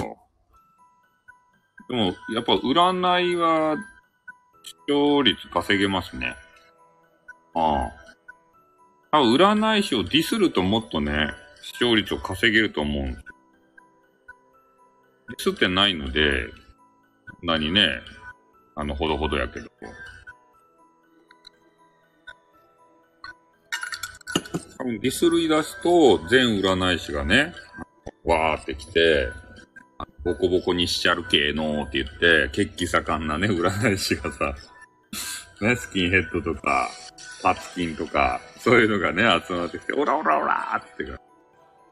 [1.89, 3.77] でも、やっぱ占いは、
[4.63, 6.37] 視聴率稼げますね。
[7.55, 8.01] ああ。
[9.13, 13.25] 多分占い師をディスるともっとね、視聴率を稼げると思うんです。
[15.29, 16.49] ディスってないので、
[17.43, 18.01] 何ね、
[18.77, 19.69] あの、ほどほどやけど。
[24.79, 27.53] 多分ディスるい出すと、全占い師がね、
[28.25, 29.29] わーって来て、
[30.25, 34.55] ボコボコにしちゃる系のって言って、血気盛んなね、占い師がさ、
[35.61, 36.91] ね、スキンヘッドとか、
[37.43, 41.19] パツキンとか、そういうのがね、集まってきて、オラオラオラーって言ってから、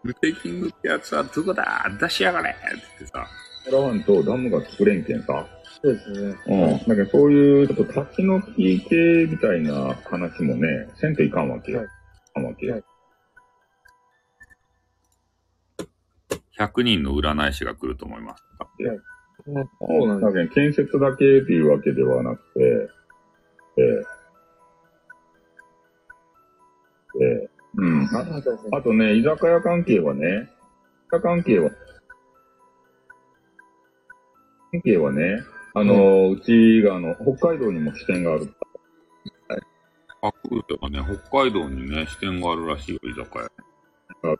[0.02, 3.26] ムテキングってやつはどこだ出しやがれって言ってさ、
[3.70, 5.46] もらわんとダムが作れんけんさ。
[5.82, 6.36] そうですね。
[6.46, 6.78] うん。
[6.78, 11.78] だからそういう、ちょっと立ち退き系みたいな話もね、せんといかんわけよ。
[11.78, 12.74] はいいかんわけよ。
[12.74, 12.97] はい
[16.58, 18.44] 100人の占い師が来ると思います。
[19.46, 22.90] そうなんだけど建設だけっていうわけではなくて、
[23.76, 24.18] ええ
[27.20, 28.08] ええうん。
[28.12, 28.50] あです。
[28.72, 30.50] あとね、居酒屋関係はね、
[31.12, 31.70] 居酒屋関係は、
[34.72, 35.42] 関係はね、
[35.74, 38.52] あの、うちがあの、北海道にも支店がある。
[40.20, 43.44] あ、来るとかね、北海道にね、支店があるらしいよ、居酒屋。
[43.44, 44.36] あ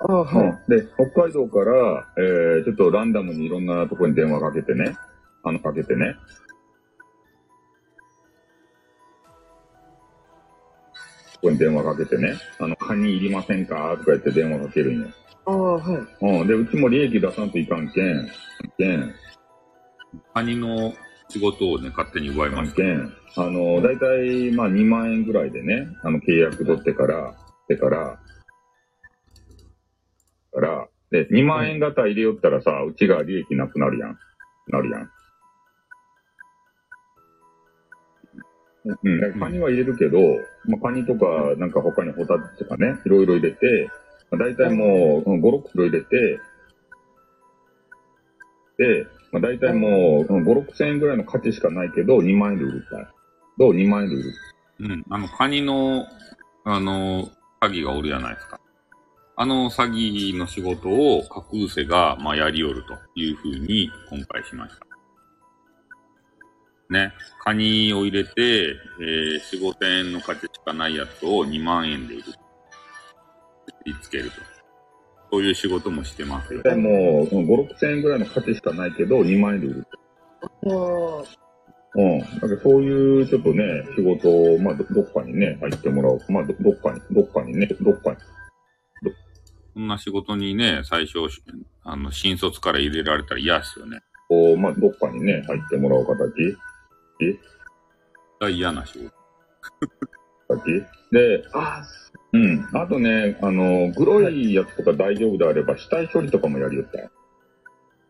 [0.00, 0.46] あ、はい。
[0.46, 4.96] うんで、北海道から、えー、ちょっとランダムにいろんなところに電話かけてね、
[5.44, 6.14] あの、かけてね。
[11.40, 13.96] ここに電話かけてね、あの、カニいりませんか？
[13.98, 15.08] とか言って電話かけるんよ。
[15.46, 16.40] ああ、はい。
[16.40, 16.48] うん。
[16.48, 18.28] で、うちも利益出さんといかんけん、
[18.76, 19.14] けん、
[20.34, 20.92] カニの
[21.28, 22.82] 仕事をね、勝手に奪いました。
[22.82, 27.34] 案件、あの、だいたい、まあ、2万円ぐらいでね、あの、契約取ってから、
[27.68, 28.18] でから、
[30.60, 34.18] から、で、2万円型入れよったらさ、うちが利益なくなるやん。
[34.68, 35.10] なるやん。
[38.84, 40.18] うん、だからカニは入れるけど、
[40.66, 43.90] まあ、カニとか、なんか他にホタテとかね、いろいろ入れて、
[44.30, 46.40] まあ、大体もう、うん5、6キロ入れて、
[48.78, 53.06] で、まあ、大体もう、うん5、6千円ぐらいの価値しかないけど、2万円で売るったい。
[53.58, 54.32] どう ?2 万円で売る？
[54.80, 55.04] うん。
[55.10, 56.06] あの、カニの、
[56.64, 57.28] あの、
[57.60, 58.60] 詐欺がおるやないですか。
[59.40, 64.84] あの詐欺の仕事を架空瀬が、まあ、やりおるというふうに今回しました。
[66.92, 67.12] ね。
[67.44, 72.24] カニを入れて、えー、4、5千円の価値しかないやつを2万円で売る。
[73.86, 74.36] 売りつけると。
[75.30, 76.62] そういう仕事もしてますよ。
[76.64, 79.86] 大体もう、うん5、6千円ぐらいの価値しかないけど、2万円で売る。
[81.94, 82.18] うん。
[82.18, 86.20] だからそういうちょっとね、仕事を、まあど、どっかにね、入ってもらおう。
[86.28, 88.16] まあ、どどっかに、どっかにね、どっかに。
[89.78, 91.20] そんな仕事にね、最初、
[91.84, 94.00] あの、新卒から入れられたら嫌ですよね。
[94.28, 96.58] こう、まあ、どっかにね、入ってもらう形？
[98.40, 99.04] 対嫌な仕事。
[100.48, 101.14] さっき。
[101.14, 101.84] で、あ
[102.32, 102.68] うん。
[102.72, 107.10] あとね、あの、グロいやつとか大丈夫であれば、死体処理とかもやりよったよ。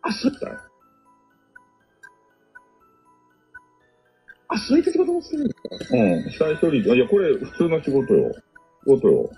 [0.01, 0.57] あ、そう、死体。
[4.49, 5.55] あ、そういった仕事もするんで
[5.85, 6.31] すかうん。
[6.31, 8.33] 死体処理、いや、これ普通の仕事よ。
[8.85, 9.31] 仕事よ。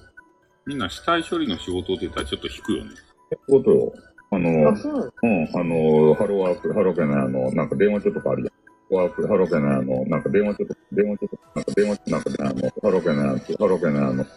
[0.67, 2.91] みんな死体処理の仕事って言ったらちょっと引くよね。
[3.31, 3.93] 仕事よ。
[4.33, 8.61] あの、あ、そううん、あの、ハローワーク、ハローケナあの、なんか電話帳とかあるやん。
[8.95, 14.31] ワーク、ハローケナあの、なんか電話帳とか、電話帳とか、なんか電話帳、なんかね、あの、ハローケナハローケナあの、ハ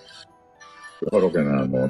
[1.12, 1.90] ローケナあの、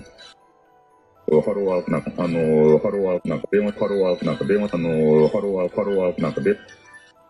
[1.41, 6.55] ハローワーク、なんか、あの、ハローワーク、なんか電話、ハローワーク、なんか電話、あの、ハローワーク、ハローワーク、なんかで、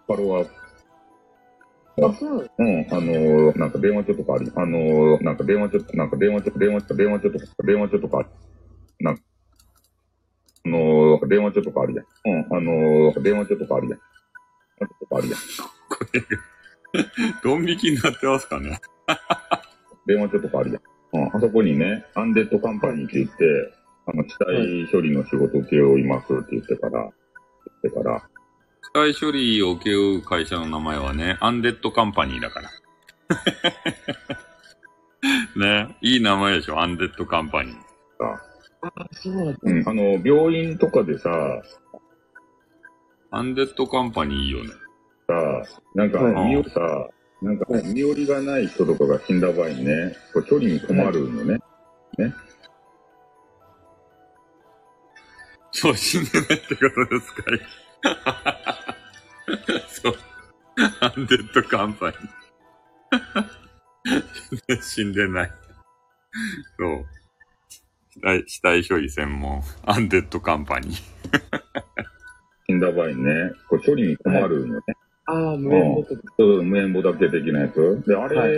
[0.07, 0.51] ハローワーク、
[2.01, 4.51] あ、そううん、あの、なんか電話帳とかある。
[4.55, 8.29] あの、なんか電話帳、なんか電話帳、電話帳、電話帳とか、電話帳とかある。
[8.99, 9.23] なんか、
[10.65, 12.05] あの、電話帳とかあるやん。
[12.25, 13.99] うん、あの、電話帳とかあるやん。
[13.99, 15.39] 電話帳とかあるやん。
[15.89, 16.27] これが、
[17.43, 18.79] ドン引きになってますかね。
[20.07, 20.81] 電話帳とかあるやん。
[21.13, 23.73] うん、あそこにね、アンデッドカンパニーって言って、
[24.07, 27.11] あの、死体処理の仕事を請け負いますって言ってから、言っ
[27.81, 28.32] てから、死
[28.93, 32.69] 体処理を請け負う会社の名前はね、アンデッドカンパニーだから。
[35.87, 37.75] ね、いい名前でしょ、アンデッドカンパニー。
[38.21, 41.31] あ、そうなんですうん、あの、病院とかでさ、
[43.31, 44.69] アンデッドカンパニーいいよね。
[45.27, 45.63] さ、
[45.95, 47.09] なんか、はい身寄りさ、
[47.41, 51.59] なんか、身寄りがない人とかが死んだ場合にね、こう処理に困るのね。
[55.71, 57.59] そう、死んでないってことですかい
[59.87, 60.15] そう。
[61.01, 62.17] アンデッドカンパニー。
[64.81, 65.51] 死んでない。
[66.77, 67.05] そう。
[68.09, 70.93] 死体、死体処理専門、アンデッドカンパニー。
[72.67, 74.81] 死んだ場合にね、こう処理に困るのね。
[75.25, 76.21] ああ、無縁ボトル。
[76.37, 78.03] そう無縁墓だけ的なやつ。
[78.05, 78.51] で、あれ、はい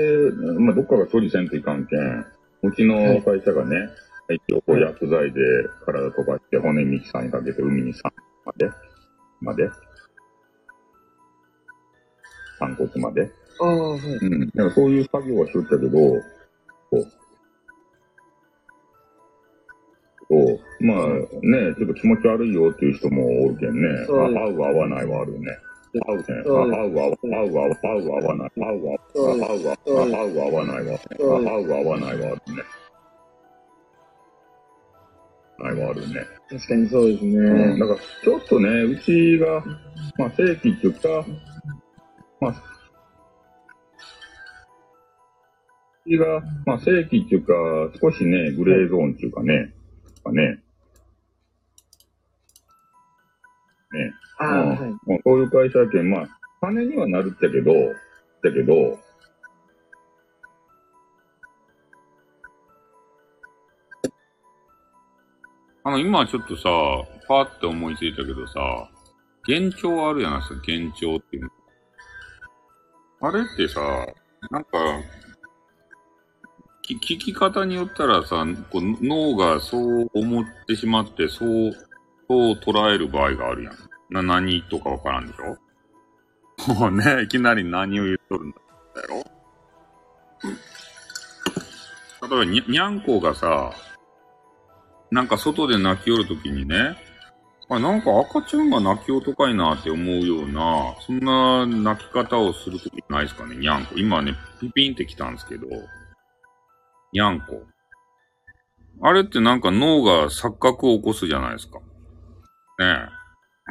[0.60, 2.26] まあ、どっかが処理せんといかんけん、
[2.64, 3.88] うちの会社がね、
[4.30, 5.42] 一応こう薬剤で
[5.86, 8.12] 体飛ばして骨ミキサーにかけて海にさ
[8.46, 8.72] まで、
[9.46, 9.70] まで、
[12.60, 13.32] 散骨まで。
[13.62, 14.00] ああ、はい。
[14.00, 14.52] うん。
[14.54, 16.22] なんかそういう作業はしとったけど、こ
[16.92, 17.06] う。
[20.28, 23.88] こうまあね、ちょっと気持ち悪いよっていう人もおるけんね。
[24.10, 25.58] 合う合わないはあるよね。
[26.08, 26.24] 合うね。
[26.48, 28.52] 合う合う合う合う合う合わない。
[28.58, 31.26] 合う合う合う合う合わないは、合
[31.60, 32.64] う合わないはあるね。
[35.60, 36.26] ないはあるね。
[36.50, 37.74] 確かにそうですうん。
[37.74, 37.80] ね。
[37.80, 39.64] だから、ちょっとね、うちが、
[40.18, 41.26] まあ、正規っていうか、
[42.42, 42.52] まあ、
[46.06, 47.54] うちが、まあ、正規っていうか、
[48.02, 49.74] 少しね、グレーゾーンっていうかね、
[50.26, 50.60] かね、
[53.92, 55.22] ね、ああ、うんはい。
[55.24, 56.28] そういう会社やけん、まあ、
[56.62, 57.72] 金にはなるっちゃけど、
[58.44, 59.00] だけど、
[65.88, 66.64] あの、今ちょっとさ、
[67.28, 68.90] パーって思いついたけどさ、
[69.48, 71.50] 幻聴あるやないですか、幻聴っていうの。
[73.22, 73.80] あれってさ、
[74.50, 74.70] なんか、
[76.82, 81.72] き聞き方によったらさ、こう脳がそう思ってしまって、そう、
[82.28, 83.76] そう捉える場合があるやん。
[84.10, 88.58] な、何とかわからんでしょもう ね、いきなり何を言っとるんだ
[89.02, 89.24] やろ
[92.28, 93.72] 例えばに、にゃんこがさ、
[95.12, 96.98] なんか外で泣きよるときにね、
[97.70, 103.96] あ、なんか赤ちゃんが泣き音かいなって思うような、そんな泣き方をするときないですかね、にゃんこ。
[103.98, 105.68] 今ね、ピピンってきたんですけど、
[107.12, 107.64] にゃんこ。
[109.02, 111.80] あれってなんか脳が錯覚を起こすじゃないですか。
[111.80, 111.84] ね
[112.80, 112.86] え。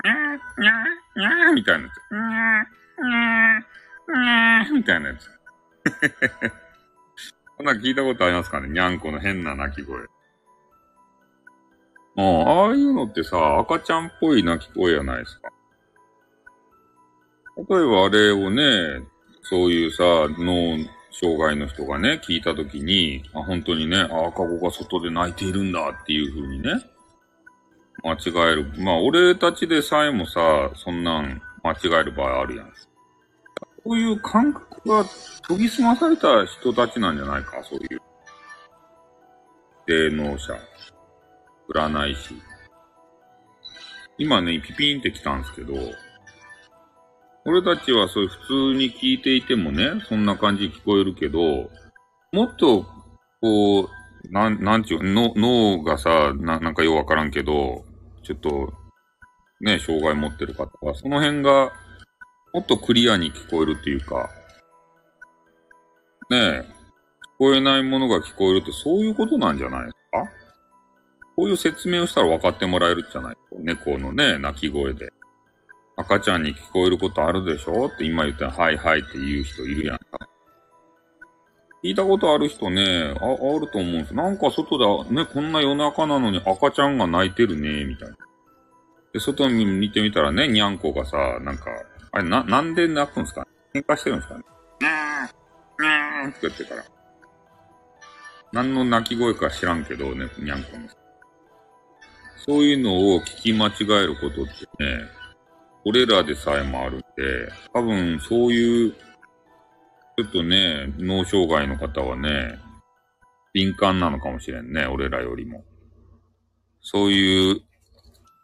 [0.02, 1.96] にゃー、にゃー、にゃーみたいなやつ。
[2.10, 5.30] にゃー、にゃー、にゃーみたいなやつ。
[7.56, 10.06] こんなん聞いたことありますかねにゃんこの変な鳴き声。
[12.16, 15.50] ああ、ああいうのってさ、赤ちゃんっぽい鳴き声やないですか。
[17.56, 19.02] 例えばあれをね、
[19.42, 20.04] そういうさ、
[20.38, 20.78] 脳
[21.12, 26.70] 障害の人がね、聞いたときに、あ、本当にね、赤子が外で泣いているんだっていう風にね、
[28.02, 28.72] 間違える。
[28.78, 32.72] まあ、俺たちでさえもさ、そんなん間違える場合あるやん。
[33.84, 35.04] こういう感覚が
[35.46, 38.00] 研ぎ澄まされた人たちなんじゃないか、そういう。
[39.86, 40.54] 霊能者。
[41.72, 42.34] 占い師。
[44.18, 45.74] 今ね、ピピンって来たんですけど、
[47.46, 51.70] 俺たちはそういう普通に聞いていてもね、そんな感じに聞こえるけど、
[52.32, 52.86] もっと、
[53.40, 53.88] こう、
[54.30, 57.84] なん、なんちゅう、の脳がさ、な、なんかようわからんけど、
[58.22, 58.72] ちょっと、
[59.60, 61.72] ね、障害持ってる方は、その辺が、
[62.54, 64.30] もっとクリアに聞こえるっていうか、
[66.30, 66.64] ねえ、聞
[67.38, 69.90] こえないものが聞こえるってそういうことなんじゃない
[71.36, 75.12] こういう説明をしたら分かってもらえるじゃない猫のね、鳴き声で。
[75.96, 80.28] 赤ちゃんに聞こえることあるでしょって今言ったら、はいはいって言う人いるやんか。
[81.84, 88.16] 聞いたことある人ね、あ、あると思うんですなんか外で、ね、こんな夜中なのに赤ちゃんが泣いてるね、みたいな。
[89.12, 91.66] で、外に見てみたらね、にゃんこがさ、なんか、
[92.10, 94.44] あれ、な、なんで泣くんですか喧嘩してるんですかね？
[94.80, 96.84] にゃーん、にーんって言ってから。
[98.52, 100.88] 何の鳴き声か知らんけどね、にゃんこの。
[102.46, 103.72] そういうのを聞き間違
[104.04, 105.08] えることってね、
[105.86, 107.04] 俺らでさえもあるんで、
[107.72, 112.58] 多分そういう、ちょっとね、脳障害の方はね、
[113.54, 115.64] 敏感なのかもしれんね、俺らよりも。
[116.82, 117.62] そういう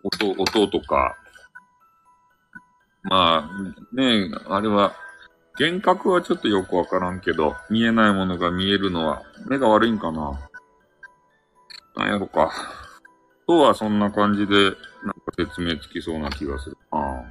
[0.03, 1.17] 音、音とか、
[3.03, 4.95] まあ、ねあれは、
[5.59, 10.49] 幻覚はちょっとよくわからんけど、見えないものが見えるのは、目が悪いんかな
[11.97, 12.51] なんやろか。
[13.51, 14.77] とはそんな感じで、なんか
[15.37, 16.79] 説明つきそうな気がする。
[16.93, 17.25] ああ。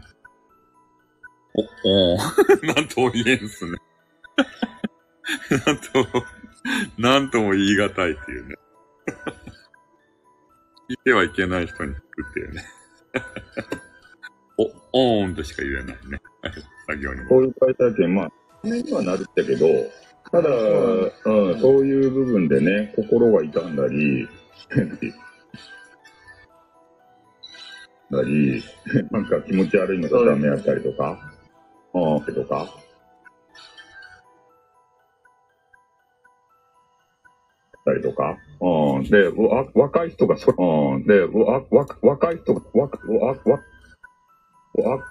[1.85, 2.17] お、お
[2.67, 3.77] なんとも言えんすね。
[5.65, 6.25] なんと、
[6.97, 8.55] なんとも言い難いっていうね。
[10.89, 12.65] 聞いてはいけない人に聞くっていうね。
[14.91, 16.21] お、おーんとしか言えないね。
[16.85, 17.25] 作業に。
[17.29, 18.31] こういう会体験、まあ、
[18.67, 19.67] にはなるってけど、
[20.29, 24.27] ただ、うん、そういう部分でね、心が痛んだり、
[28.09, 28.63] なり、
[29.11, 31.19] なんか気持ち悪いのがダメやったりとか、
[31.93, 32.67] うん、とか。
[37.85, 38.37] たりとか。
[38.61, 39.03] うん。
[39.03, 41.05] で、わ、若い人がそ、うん。
[41.05, 43.59] で、わ、わ、若い人が、わ、わ、わ、
[44.73, 45.03] わ、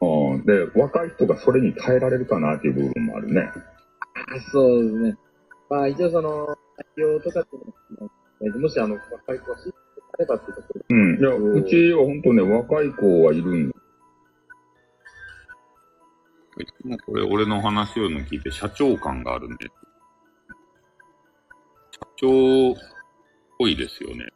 [0.00, 0.44] うん。
[0.44, 3.50] で、若い人がそれに耐えられるかなっていう部分もあるね。
[4.52, 5.16] そうですね。
[5.68, 6.56] まあ、一応その、
[6.96, 7.56] 対応とかって
[8.58, 9.56] もしあの、若い子が
[10.18, 10.84] ればってところ。
[10.88, 11.18] うん。
[11.18, 13.76] いや、うちは本当ね、若い子はいるんだ。
[17.04, 19.66] これ、俺の話を聞いて、社長感があるんで。
[21.90, 22.74] 社長っ
[23.58, 24.26] ぽいですよね。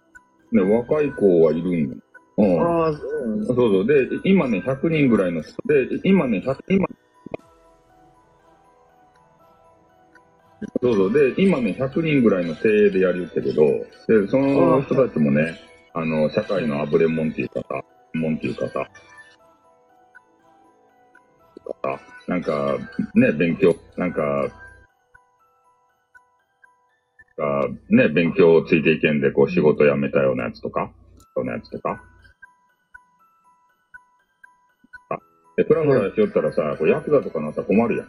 [0.52, 1.96] ね、若い子はいるんだ。
[2.38, 2.60] うん。
[2.60, 3.86] ああ、そうそうそう。
[3.86, 6.86] で、今ね、100人ぐらいの人で、今ね、100、今、
[10.82, 11.12] そうそう。
[11.12, 13.64] で、今ね、100人ぐらいの精鋭でやりよったけど、
[14.08, 15.58] で、その人たちもね、
[15.92, 17.82] あの、社会のあぶれもんっていうかさ、
[18.14, 18.86] もんっていうかさ、
[22.28, 22.78] なんか、
[23.14, 24.48] ね、勉強、なんか、
[27.36, 30.92] かね、勉強ついていけんで、こう、仕事辞めたようなやつとか、よ
[31.36, 32.00] うなやつとか。
[35.56, 38.08] で、プラフラしよったらさ、こうヤクザとかなったら困るやん。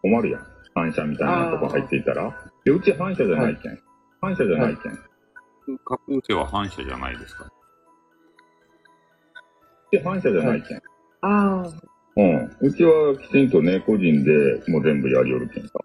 [0.00, 0.51] 困るやん。
[0.74, 2.34] 反射みたいなとこ入っていたら？
[2.64, 3.78] で、うち反射じゃないけん。
[4.20, 4.92] 反射じゃないけん。
[5.84, 7.46] 架空性は反射じゃないですか。
[9.90, 10.78] で、反射じゃないけん。
[11.20, 11.64] ああ。
[12.16, 12.56] うん。
[12.60, 15.78] うちはきちんとね、個人でもう全部やりよるけんさ。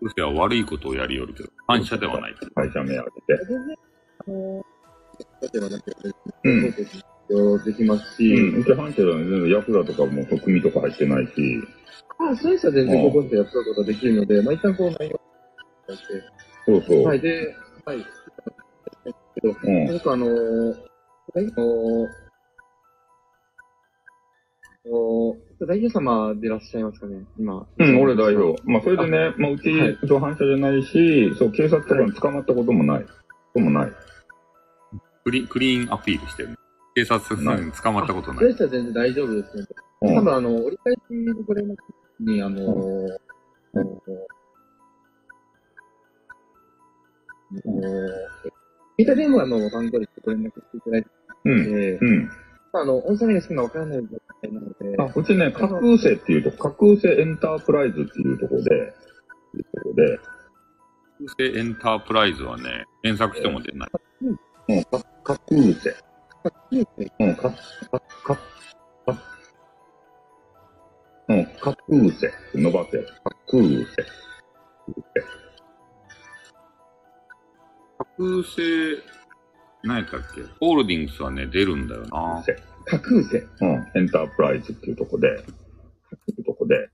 [0.00, 2.34] うちは悪いことをやりよるけど、反射ではない。
[2.54, 3.42] 会社名上げて。
[4.26, 4.64] う
[6.50, 6.62] ん。
[7.64, 9.14] できますし、うん、うち反射じゃない。
[9.24, 11.32] 全然ヤクザとかも組とか入ってないし。
[12.28, 15.20] ああ、そういう人は全然高校生やったことができるので、まあ一旦こう内容
[15.88, 16.22] をして。
[16.66, 17.04] そうそう。
[17.04, 17.98] はい、で、はい。
[19.34, 20.68] けど、うん、なんかあのー、
[21.34, 22.24] はい、あのー
[24.86, 25.34] お
[25.66, 27.66] 代表様でいらっしゃいますかね、今。
[27.78, 28.60] うん、俺代表。
[28.64, 33.04] まあ、それでね、まあ、うち、同反射じゃないし、そう、警察とかに捕まったこともない。
[33.04, 33.10] こ
[33.54, 33.92] ともない。
[35.24, 36.58] クリクリーンアピールしてる。
[36.94, 38.38] 警察に捕まったことない。
[38.40, 39.66] そういう人は全然大丈夫ですね。
[40.02, 41.62] うん、多分、あの、折り返しのこれ
[42.20, 43.08] に、あのー、うん、
[43.74, 43.90] あのー、
[48.98, 51.08] 携帯電話の番号でご連絡していただいて、
[51.44, 52.30] うん、うん
[52.76, 54.08] あの、音声が好きなわからない状
[54.42, 54.74] 態なので。
[54.98, 60.18] あ、うちね、架空星っていうと、架空星エンタープライズっていうところで、いうところで。
[60.18, 60.22] 架
[61.36, 63.90] 空星エンタープライズはね、検索しても出ない。
[64.22, 65.78] うん、架空星。
[65.84, 67.56] 架空星うん、か、か、
[68.24, 68.34] か、
[69.06, 69.33] か、
[71.28, 72.28] うん、架空星。
[72.54, 72.98] 伸ばせ。
[72.98, 73.06] 架
[73.46, 73.86] 空星。
[77.96, 79.02] 架空星、
[79.82, 80.42] 何やったっけ？
[80.60, 82.44] ホールディングスはね、出るんだよな。
[82.84, 83.36] 架空星。
[83.38, 83.90] うん。
[83.94, 85.54] エンタープライズっていうとこで、ってい
[86.38, 86.90] うとこで。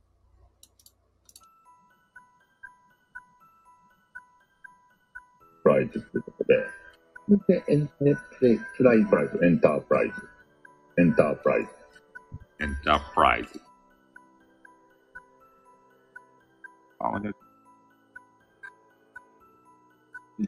[5.63, 6.67] プライズっていうとこで、
[7.49, 7.93] で、エンテ
[8.39, 10.15] プレイ、プライプライズ、エンタープライズ。
[10.99, 11.69] エンタープライズ。
[12.61, 13.61] エンタープライズ。
[17.01, 17.31] あ、ね、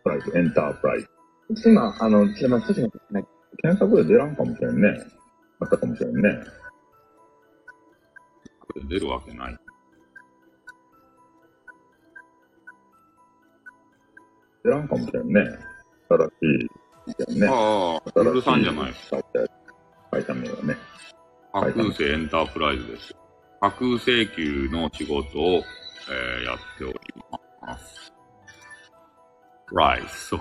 [0.03, 1.09] プライズ、エンタープライズ。
[1.55, 1.71] ズ。
[1.71, 3.27] 今、あの、ちなみに、少し待ってください
[3.63, 4.89] 検索で出らんかもしれんね。
[5.61, 6.45] あったかもしれんね。
[8.89, 9.59] 出るわけない。
[14.65, 15.41] 出らんかもしれんね。
[16.09, 16.27] 新
[17.29, 17.41] しい。
[17.41, 17.47] ね。
[17.49, 18.95] ああ、ウルさんじゃない。
[20.11, 20.77] 会社名はね。
[21.53, 23.15] 架空星エンタープライズです。
[23.61, 25.63] 架空請求の仕事を、
[26.11, 26.99] えーやっており
[27.61, 28.13] ます。
[29.73, 30.41] ライス、そう。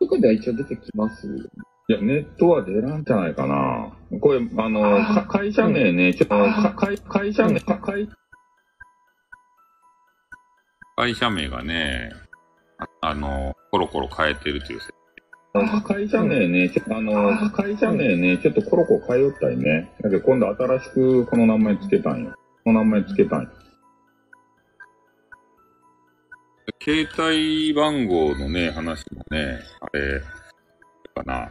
[0.00, 1.26] どこでは一応出てきます？
[1.88, 3.92] いや、ネットは出らんじゃないかな。
[4.20, 8.08] これ、あの、あ会社名ね、ちょっと、か会会社名、か会、
[10.96, 12.10] 会社名がね、
[12.78, 14.94] ああの、コロコロ変えてるという設
[15.84, 19.92] 会社名ね、ちょっとあの、会社名ね、ちょっとコロコロ変えよったいね。
[20.00, 22.34] だけど今度新しくこの名前つけたんよ。
[22.64, 23.48] この名前つけたんよ。
[26.82, 30.20] 携帯番号のね、話もね、あれ、
[31.14, 31.50] かな。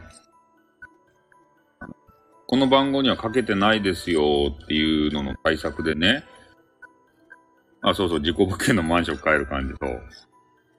[2.46, 6.24] この番号にはかけてないですよっていうのの対策でね。
[7.80, 9.86] あ、そうそう、自己物件のマンション変える感じと。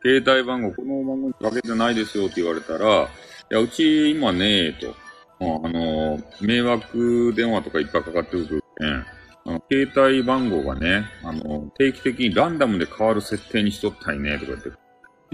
[0.04, 3.08] 携帯番号、この番号にかけてないですよって言われたら、い
[3.50, 4.96] や、うち今ねえと。
[5.40, 9.15] あの、迷惑電話とかいっぱいかかってくるけん。
[9.46, 14.72] あの携帯番号がね、あの、定期的にランダムで変わる設定にしとったいね、とか言って、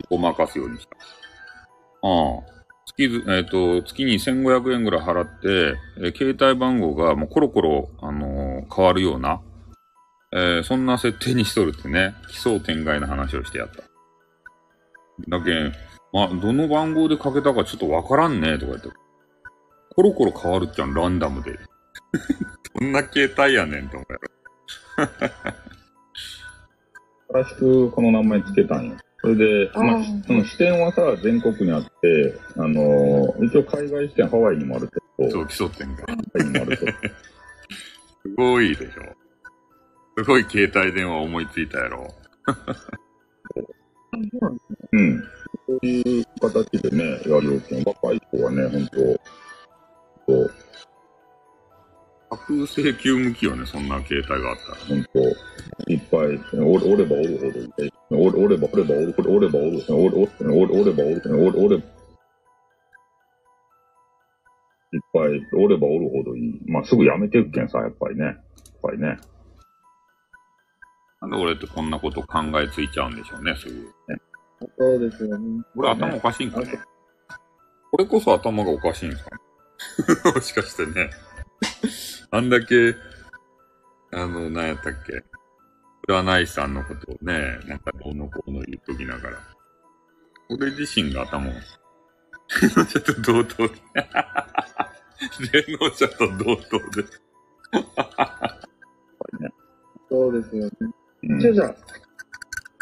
[0.09, 0.97] ごまかすようにした。
[2.07, 2.61] ああ。
[2.85, 9.41] 月、えっ、と、月に1500円ぐらい払って、えー携帯番号がもうコロコロ、あのー変わるような、
[10.33, 13.83] えそんな設定にしとるってね、奇想天外な話をしてやった。
[15.29, 15.73] だけん、
[16.11, 18.89] まあ、どの番号でかけたかちょっとわからんね、とか言って。
[19.95, 21.59] コロコロ変わるっちゃん、ランダムで。
[22.79, 24.29] どんな携帯やねん、と思うやろ。
[27.33, 28.97] 新しくこの名前つけたんよ。
[29.21, 31.89] それで、まあその支店はさ、全国にあって、
[32.57, 36.05] あのー一応海外支店ハワイにもあるけど、そう、奇想天外。
[36.05, 36.97] ハワイにもあるけど、 す
[38.35, 39.01] ごいでしょ。
[40.17, 42.13] すごい携帯電話思いついたやろ。
[44.91, 45.23] うん。
[45.67, 47.61] そういう形でね、やるよ。
[47.85, 48.97] 若い子はね、ほんと、
[50.27, 50.51] そう、
[52.31, 54.77] 架空請求向きよね、そんな携帯があったら。
[54.87, 55.19] ほんと、
[55.91, 61.79] いっぱい、おれおればおるほどいて、おれおればおればおる、おればおる、おれおれおれおればおる、おれおれ、い
[64.97, 66.59] っぱい、おればおるほどいい。
[66.67, 68.25] まあ、すぐやめていくけんさ、やっぱりね。
[68.25, 68.35] やっ
[68.81, 69.17] ぱりね。
[71.21, 73.93] なんで俺ってこんなこと考えついちゃうんでしょうね、すぐ。
[74.77, 75.63] そうですよね。
[75.75, 76.79] 俺頭おかしいんかね。
[77.91, 79.41] これこそ頭がおかしいんですかね。
[80.33, 81.09] もしかしてね。
[82.33, 82.95] あんだけ、
[84.13, 85.21] あの、何やったっけ。
[86.07, 89.37] 占い師さんのことをね、なんかどうのこうの言っときながら。
[90.49, 93.73] 俺自身が頭を、霊能者と同等で。
[95.51, 97.05] 霊能者と同等で。
[100.09, 100.71] そうですよね。
[101.23, 101.75] うんじゃあ、じゃあ、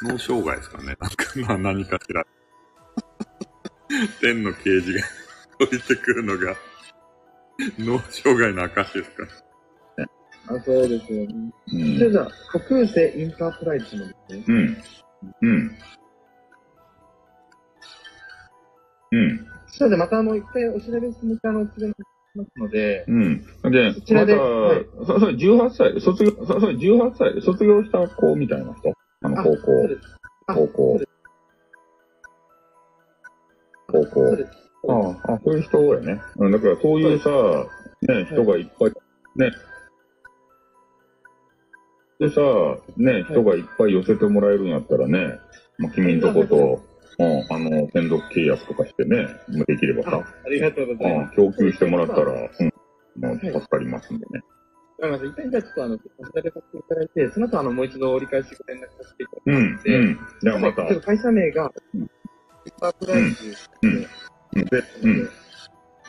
[0.04, 0.86] 脳障害ですかね。
[0.86, 1.08] なんか、
[1.48, 2.24] まあ何かしら。
[4.22, 5.04] 天の啓示が
[5.66, 6.56] 降りてくるのが、
[7.80, 9.28] 脳障害の証ですか？
[10.48, 11.52] あそうですよね。
[11.74, 11.76] う
[12.08, 14.44] んじゃあ、架空星インタープライズのですね。
[14.48, 14.78] うん。
[15.42, 15.72] うん。
[19.12, 19.48] うん。
[19.68, 21.94] それでまたあの、一回お調べしてみたあの、次の
[22.36, 23.46] ますので、うん。
[23.72, 28.94] で、そちらでまた、はいそ、それ18歳、卒業、そ、それ18歳で卒業した子みたいな人？
[29.22, 29.90] あの、あ高校、
[30.48, 31.00] 高校
[33.88, 34.38] 高校そう。
[34.38, 34.69] です。
[34.88, 36.22] ああ、あそういう人やね。
[36.38, 37.30] うん、だからそういうさ、
[38.02, 38.92] ね、人がいっぱい、
[39.36, 39.52] ね。
[42.20, 42.42] でさ、
[42.98, 45.40] ね、人がいっぱい寄せてもらえるんやったらね、
[45.78, 46.82] まあ、君んとこと、
[47.18, 49.28] うん、あの、専属契約とかしてね、
[49.68, 51.42] できればさ、ありがとうございます。
[51.42, 52.42] うん、供給してもらったら、うん、も
[53.22, 54.42] うはい助かりますんでね。
[55.02, 55.44] わかりました。
[55.44, 56.02] 一回じゃあちょっとあの、お調
[56.36, 60.20] べさせていただいて、その後あの、もう一度折り返しご連絡させていただきうん、うん。
[60.42, 62.10] じゃあまた、会社名が、うん
[62.80, 64.08] サプライズですうんね。
[64.54, 65.30] うんで、うん。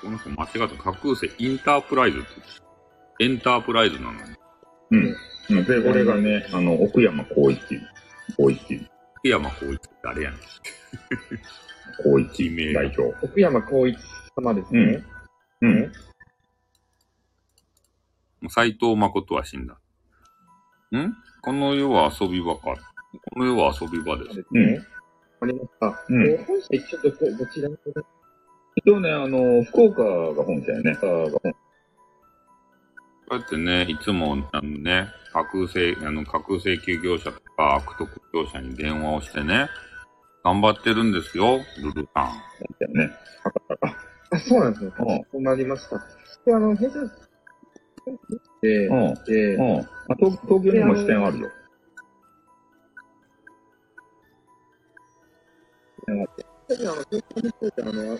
[0.00, 0.76] この人間違った。
[0.76, 2.46] 架空星インタープライズって言っ
[3.18, 4.18] てエンタープライズなのに。
[4.92, 5.16] うん。
[5.50, 7.60] うんで、俺がね、あの、奥山光一。
[8.36, 8.88] 光一。
[9.16, 10.40] 福山光一って誰やねん。
[12.02, 12.82] 光一地名が。
[12.82, 13.26] 代表。
[13.26, 13.98] 奥山光一
[14.36, 15.04] 様ですね。
[15.60, 15.92] うん。
[18.48, 19.74] 斎藤誠は死んだ。
[19.74, 19.78] ん？
[21.42, 22.74] この世は遊び場か。
[23.34, 24.28] この世は遊び場です。
[24.28, 24.86] そうですね。
[25.42, 26.04] ありました。
[26.08, 28.04] うんえー本社一応どこ、どちらにござい
[28.76, 30.94] 一応ね、あの、福岡が本社やね。
[30.94, 31.52] 福岡が本
[33.30, 39.68] こうやってね、いつも、あのね、架空請、あの、架空請求業者とか悪徳業者に電話をしてね、
[40.42, 42.26] 頑張ってるんですよ、ルルさん。
[42.26, 42.32] 社
[42.80, 43.12] やね。
[44.30, 44.92] あ、そうなんですね。
[44.98, 45.98] うんそうなりました。
[46.44, 46.94] で、あの、弊社
[48.62, 49.14] で、うん。
[49.24, 49.80] で、うん。
[49.80, 49.86] あ
[50.18, 51.50] 東東京にも支店あるよ。
[56.08, 56.12] あ
[57.92, 58.18] の、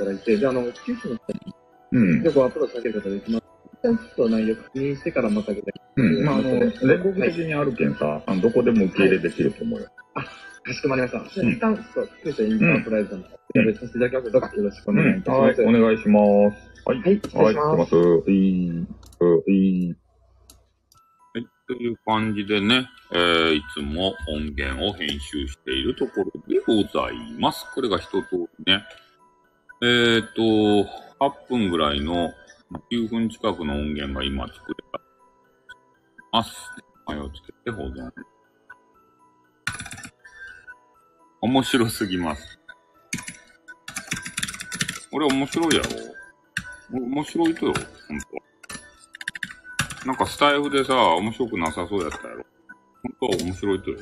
[0.00, 1.54] ただいて、で、あの、九州の人に
[1.92, 2.22] うん。
[2.22, 3.44] でごアプローチかけることができます。
[3.72, 6.24] 一旦ちょっと内容確認してからまた具体うん。
[6.24, 6.70] まあ、あの、全
[7.02, 9.86] 国的にあるけんさ、あのどこでも受け入れできると思うよ。
[10.62, 11.28] かしこまりました。
[11.30, 14.30] じゃ一旦、ちょっと、九州インタープライズさんの調べさせていただきます。
[14.32, 14.96] どうかよろしくおうん。
[14.98, 15.18] 願い。
[15.18, 15.22] い。
[15.22, 15.62] たしはい、ます。
[15.62, 15.98] お願い。
[15.98, 16.24] します。
[16.86, 16.98] はい。
[17.00, 17.94] はい、失はい、礼します。
[17.96, 19.96] はい。
[21.66, 21.88] とい。
[21.88, 23.62] う感じでね、えー、い。
[23.74, 25.82] つも音源を編集してい。
[25.82, 27.14] るところでござい。
[27.38, 27.64] ます。
[27.74, 28.84] これが一通りね。
[29.82, 30.42] えーと、
[31.20, 32.34] 8分ぐらいの、
[32.92, 35.00] 9分近くの音源が今作れた。
[36.32, 36.54] ます。
[37.08, 38.12] 名前をつけて保存。
[41.40, 42.58] 面白すぎます。
[45.12, 47.72] 俺面白いやろ面白いとよ、
[48.06, 48.26] ほんと。
[50.06, 52.44] なんかスタイフでさ、面白くなさそうやったやろ。
[53.02, 53.98] 本当は面白いとよ。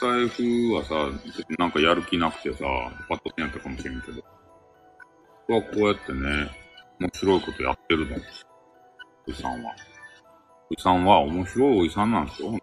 [0.00, 0.94] スタイフはさ、
[1.58, 2.64] なんかやる気なくてさ、
[3.06, 4.22] パッとせんやったかもしれんけど。
[5.46, 6.50] 僕はこうやってね、
[6.98, 8.16] 面白いことやってるの。
[9.28, 9.74] おじさんは。
[10.70, 12.52] おじさんは面白いおじさんなんですよ。
[12.52, 12.60] ね？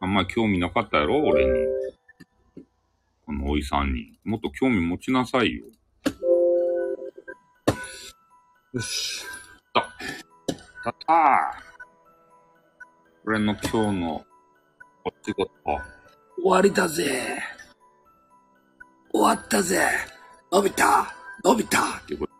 [0.00, 1.52] あんまり興味なかったやろ俺に。
[3.24, 4.18] このおじさんに。
[4.22, 5.64] もっと興味持ちなさいよ。
[8.74, 9.24] よし。
[9.72, 9.80] た。
[9.80, 11.73] たったー。
[13.26, 14.22] 俺の今日の
[15.02, 15.80] お仕事、終
[16.44, 17.42] わりだぜ。
[19.10, 19.80] 終わったぜ。
[20.52, 21.10] 伸びた。
[21.42, 21.78] 伸びた。
[21.96, 22.34] っていうこと。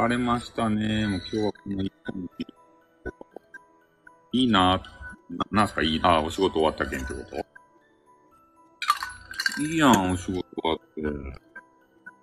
[0.00, 1.08] 疲れましたね。
[1.08, 2.28] もう今日はこの一本に
[4.32, 4.80] いいな。
[5.28, 6.20] な、なんすかいいな。
[6.20, 7.20] お仕事終わったけんってこ
[9.58, 9.62] と？
[9.62, 11.02] いいやん、お仕事終わって。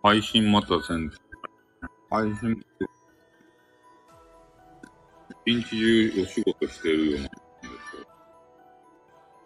[0.04, 1.12] 配信またせん。
[2.10, 2.66] 配信、
[5.48, 7.30] 一日中お仕事してるような。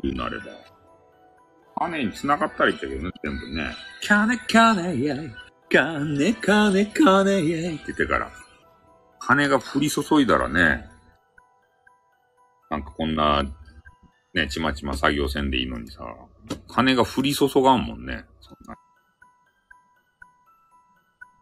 [0.01, 0.45] 言うなれば。
[1.77, 3.75] 金に繋がったらいいけどね、全部ね。
[4.01, 5.31] 金、金、イェイ。
[5.69, 8.31] 金、金、金、イェイって言ってから。
[9.19, 10.89] 金が降り注いだらね、
[12.71, 13.43] なんかこんな、
[14.33, 16.03] ね、ちまちま作業せんでいいのにさ、
[16.67, 18.75] 金が降り注がんもんね、そんな。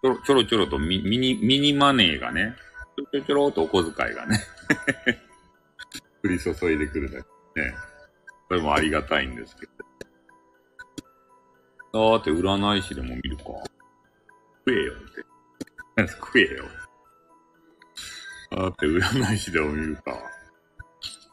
[0.02, 2.56] ちょろちょろちょろとミミニ、ミニマネーがね、
[3.00, 4.40] ちょろちょろちょろとお小遣いがね、
[6.24, 7.24] 降り注いでくるだ
[7.56, 7.76] けね。
[8.48, 9.72] それもありがたいんですけど。
[12.12, 13.44] だって占い師でも見るか。
[14.66, 16.12] 食えよって。
[16.14, 16.66] 食えよ。
[18.52, 20.18] だって占い師でも見るか。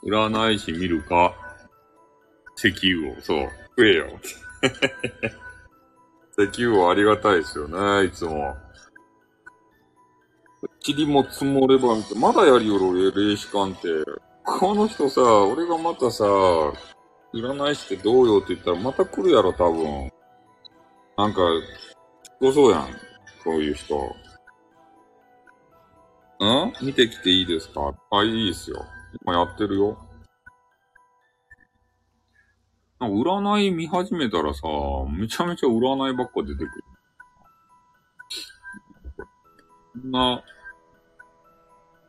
[0.04, 1.34] 占い師見るか。
[2.56, 3.50] 石油を、そう。
[3.70, 4.20] 食えよ。
[6.38, 8.56] 石油をありがたいですよね、いつも。
[10.86, 13.88] 塵も積もれば、まだやりよる、霊視鑑定。
[14.44, 16.24] この人さ、俺がまたさ、
[17.34, 20.10] 占い師ってどうよって言ったらまた来るやろ、多分。
[21.16, 21.40] なんか、
[22.40, 22.88] ごそうやん。
[23.42, 23.96] そういう人。
[26.38, 26.72] ん？
[26.82, 27.94] 見てきていいですか？
[28.10, 28.84] あ、いいですよ。
[29.22, 29.98] 今やってるよ。
[33.00, 34.62] 占い見始めたらさ、
[35.10, 36.70] めちゃめちゃ占いばっか出てくる。
[40.10, 40.42] な、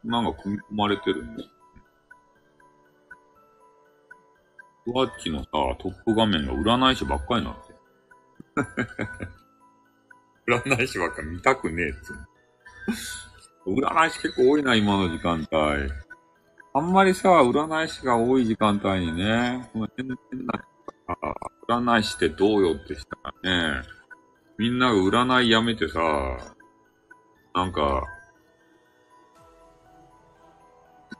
[0.07, 1.49] なんか組み込まれてるんです。
[4.87, 5.49] ワッチのさ、
[5.79, 7.75] トップ画面が占い師ばっかりになって。
[10.47, 12.13] 占い師ばっかり見たくねえっつ。
[13.65, 15.91] 占い師結構多いな、今の時間帯。
[16.73, 20.15] あんまりさ、占い師が多い時間帯にね、この、変な、
[21.67, 23.87] 占い師ってどうよってしたらね、
[24.57, 25.99] みんなが占いやめてさ、
[27.53, 28.03] なんか、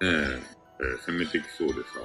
[0.02, 2.00] え、えー攻めてきそうでさ、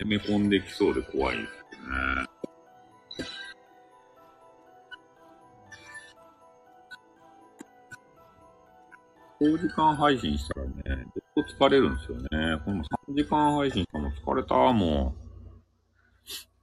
[0.00, 1.88] 攻め込んできそうで怖いですよ
[2.22, 2.28] ね。
[9.40, 12.28] 長時間配信したらね、ずっと疲れるんですよね。
[12.64, 15.14] この3時間配信したらも疲れた、も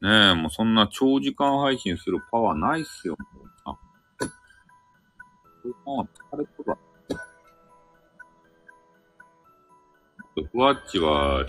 [0.01, 0.05] う。
[0.05, 3.77] ねえ、もうそんな長時間配信するパワーないっすよ、もうさ。
[5.63, 6.77] 長時間は疲れとるわ。
[10.43, 11.45] ふわっちは、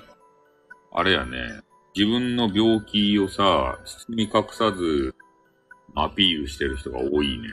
[0.93, 1.61] あれやね、
[1.95, 5.14] 自分の病気をさ、包み隠さず
[5.95, 7.49] アピールしてる人が多いね。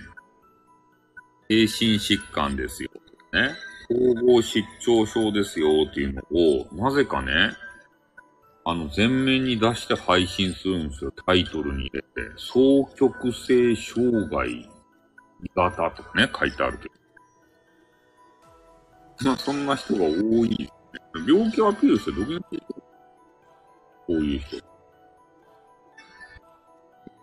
[1.50, 2.90] 精神疾患ですよ。
[3.32, 3.56] ね。
[3.90, 7.32] 統合失調症ですよっていうのを、なぜかね、
[8.66, 11.12] あの、前面に出して配信するんですよ。
[11.26, 12.08] タイトルに入れて。
[12.38, 14.70] 双極性障害
[15.56, 16.96] 型とかね、書いてあるけど。
[19.26, 20.70] まあ、そんな人が多い。
[21.28, 22.48] 病気アピールしてどげんこ
[24.10, 24.62] ういう人？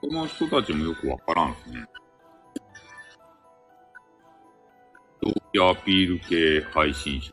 [0.01, 1.87] この人たちもよくわからんですね。
[5.23, 7.31] 病気アピール系配信者。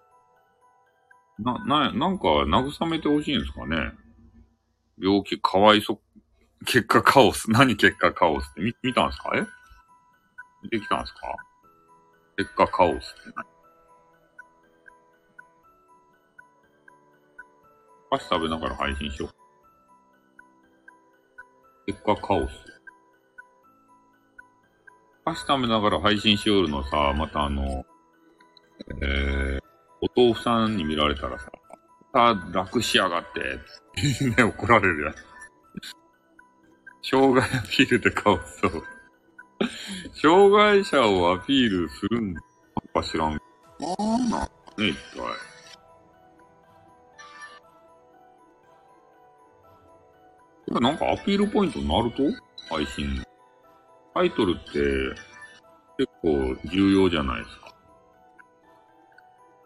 [1.39, 3.93] な、な、なんか慰めてほしいんですかね。
[4.99, 6.01] 病気かわいそ、
[6.65, 7.49] 結果カオス。
[7.49, 8.61] 何結果カオスって？
[8.61, 9.31] 見、見たんですか？
[9.35, 9.45] え？
[10.63, 11.19] 見てきたんですか？
[12.35, 13.56] 結果カオスって何？
[18.09, 19.29] 菓子食べながら配信しよう。
[21.87, 22.51] 結果カオス。
[25.25, 27.85] お菓子食べながら配信しよるのさ、またあの、
[29.01, 29.61] えー、
[30.01, 31.51] お豆腐さんに見られたらさ、
[32.13, 33.59] さ楽しやがって、
[34.37, 35.15] ね、怒られるやん。
[37.01, 38.61] 障害アピールでカオス。
[40.21, 42.35] 障害者をアピールするん
[43.01, 43.31] か知らん。
[43.79, 44.41] なんなん
[44.77, 45.56] ね、一体。
[50.69, 52.23] これなんかアピールポイントになると？
[52.69, 53.23] 配信。
[54.13, 54.79] タイトルって
[55.97, 57.73] 結構重要じゃないですか。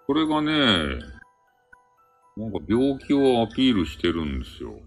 [0.08, 0.52] これがね、
[2.38, 4.80] なんか病気をアピールしてるんですよ。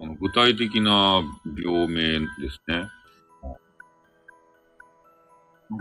[0.00, 1.22] あの具体的な
[1.56, 2.88] 病名ですね。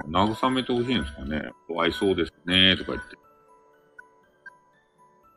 [0.10, 1.52] なんか慰めてほしいんですかね。
[1.68, 3.16] かわいそうですね、とか言って。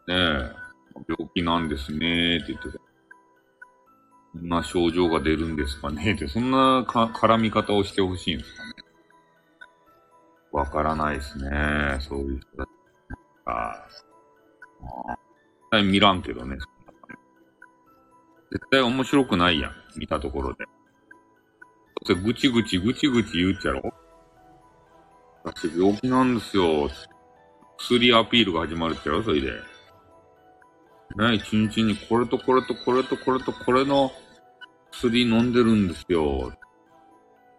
[0.09, 0.60] ねえ、
[1.09, 2.79] 病気なんですね、って言ってた。
[4.33, 8.73] こんな症状が出るんですかねって、そんなか絡み方をしてほしいんですかね。
[10.53, 11.99] わからないですね。
[12.01, 12.67] そういう人だ
[13.47, 13.89] ああ。
[13.89, 14.01] 絶
[15.71, 16.57] 対見らんけどね。
[18.51, 19.73] 絶対面白くないやん。
[19.97, 20.65] 見たところで。
[20.65, 20.71] だ
[22.15, 23.83] ってぐちぐちぐちぐち言うっちゃろ
[25.45, 26.91] 私病気なんですよ。
[27.79, 29.70] 薬アピールが始まるっちゃろそれで。
[31.17, 34.13] ね一日にこれとこれとこれとこれとこれの
[34.93, 36.53] 薬飲んでるんですよ。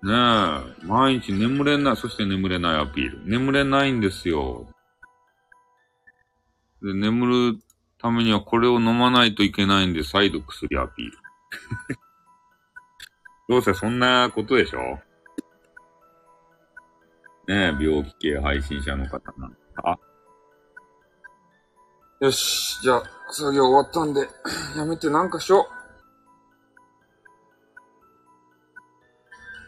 [0.03, 3.21] ねえ、毎日眠れない、そして眠れないアピール。
[3.29, 4.67] 眠れないんですよ。
[6.81, 7.59] で、眠る
[7.99, 11.17] ためにはこれを飲まないといけないんで、再度薬アピール。
[13.47, 14.79] どうせそんなことでしょ？
[17.47, 19.99] ねえ、病気系配信者の方なんか。
[22.21, 24.27] よし、じゃあ、作業終わったんで、
[24.77, 25.67] やめてなんかしよ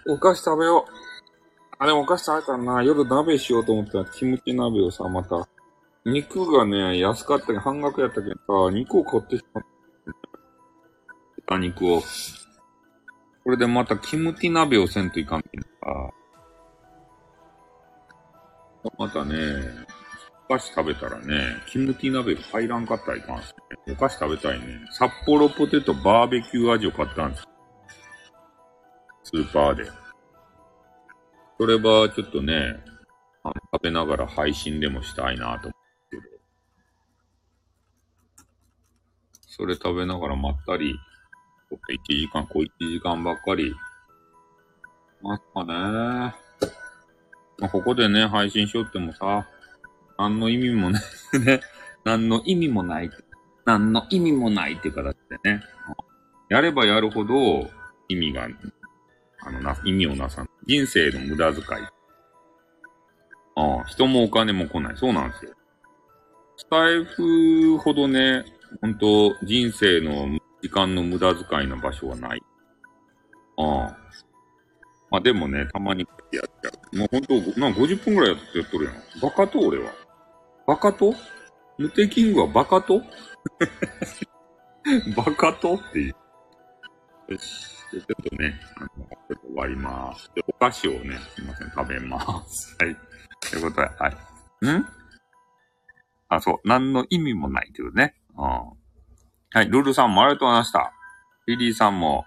[0.05, 0.13] う。
[0.13, 0.91] お菓子食べよう。
[1.79, 5.47] あ、でもお菓子食べたな、夜鍋しようと思ったら、キムチ鍋をさ、また。
[6.05, 9.69] 肉がね、安かったけど、半額やったけどさ、肉を買ってしまった。
[11.37, 12.01] 豚肉を。
[13.43, 15.67] これでまたキムチ鍋をせんといかんけんさ。
[18.97, 19.35] またね、
[20.53, 23.55] 菓子食べたらね、キムチ鍋が入らんかったらいかんす
[23.87, 23.93] ね。
[23.93, 24.65] お菓子食べたいね。
[24.91, 27.47] 札幌ポテトバーベキュー味を買ったんです。
[29.23, 29.89] スーパーで。
[31.59, 32.75] それはちょっとね、
[33.43, 36.23] あの食べながら配信でもしたいなと思うけど。
[39.47, 40.95] それ食べながらまったり、
[41.69, 43.73] こ1時間、こう1時間ばっかり。
[45.21, 46.35] ますかね。
[47.57, 49.47] ま、ここでね、配信しよってもさ、
[50.23, 51.01] 何の意味もね、
[51.45, 51.59] ね、
[52.05, 53.11] 何の意味もない。
[53.65, 55.61] 何の意味もないっていう形でね。
[56.47, 57.69] やればやるほど
[58.07, 58.47] 意味が、
[59.41, 60.49] あのな、意味をなさない。
[60.65, 61.65] 人生の無駄遣い。
[63.55, 64.97] ああ、人もお金も来ない。
[64.97, 65.51] そうなんですよ。
[66.55, 68.45] スタイフほどね、
[68.79, 72.41] 本当人生の時間の無駄遣いの場所はない。
[73.57, 73.97] ああ。
[75.11, 76.97] まあでもね、たまにやっちゃう。
[76.97, 78.95] もう本当なんか50分くらいやってやっとるやん。
[79.21, 80.02] バカと俺は。
[80.65, 81.13] バカと
[81.77, 83.01] 無敵キングはバカと
[85.15, 86.15] バカとっていう。
[87.29, 87.73] よし。
[87.91, 90.31] でちょっとね、あの、ちょっと終わります。
[90.35, 92.75] で、お菓子をね、すいません、食べます。
[92.79, 92.97] はい。
[93.51, 94.67] ということで、はい。
[94.67, 94.85] ん？
[96.29, 96.59] あ、そう。
[96.67, 98.15] 何の意味もないというね。
[98.35, 98.45] うん。
[98.45, 98.73] は
[99.57, 99.69] い。
[99.69, 100.93] ルルさんもありがとうございました。
[101.45, 102.25] リリーさんも、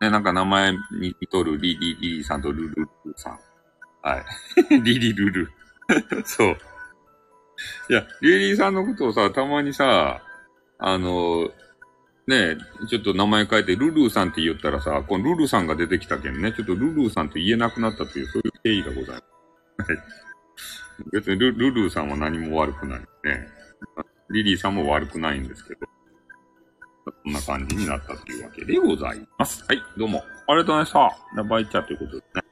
[0.00, 0.78] ね、なんか名前に
[1.20, 3.38] 似とるリリリリーさんとルルルさん。
[4.02, 4.18] は
[4.70, 4.80] い。
[4.82, 5.52] リリルル。
[6.24, 6.56] そう。
[7.90, 10.22] いや、リリーさんのことをさ、たまにさ、
[10.78, 11.50] あの、
[12.26, 12.56] ねえ、
[12.88, 19.22] ちょっと名前変えて、ルルーさんって言ったらさ、このルルーさんが出てきたけんね、ちょっとルルーさんって言えなくなったという、そういう経緯がござい
[19.78, 19.92] ます。
[19.92, 20.02] はい。
[21.12, 23.06] 別にルルルーさんは何も悪くないね。
[24.30, 25.86] リリーさんも悪くないんですけど。
[27.06, 29.64] こんな感じになったというわけでございます。
[29.66, 30.22] はい、どうも。
[30.46, 31.18] ありがとうございました。
[31.34, 32.42] じゃあバイチャーということですね。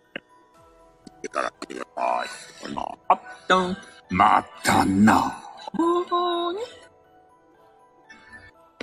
[1.25, 2.75] いただきます。
[2.75, 2.83] ま
[3.49, 5.43] た、またな。